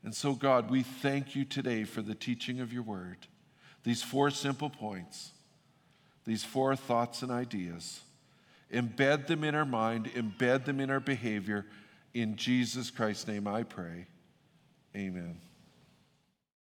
And 0.03 0.15
so, 0.15 0.35
God, 0.35 0.71
we 0.71 0.83
thank 0.83 1.35
you 1.35 1.45
today 1.45 1.85
for 1.85 2.03
the 2.03 2.15
teaching 2.15 2.61
of 2.61 2.73
your 2.73 2.83
word. 2.83 3.27
These 3.85 4.03
four 4.03 4.31
simple 4.31 4.71
points, 4.71 5.31
these 6.27 6.45
four 6.45 6.75
thoughts 6.75 7.23
and 7.23 7.31
ideas. 7.31 8.01
Embed 8.73 9.29
them 9.29 9.45
in 9.45 9.55
our 9.55 9.65
mind, 9.65 10.11
embed 10.15 10.65
them 10.65 10.81
in 10.81 10.91
our 10.91 11.01
behavior. 11.01 11.65
In 12.13 12.37
Jesus 12.37 12.91
Christ's 12.91 13.29
name 13.29 13.47
I 13.47 13.63
pray. 13.63 14.07
Amen. 14.97 15.39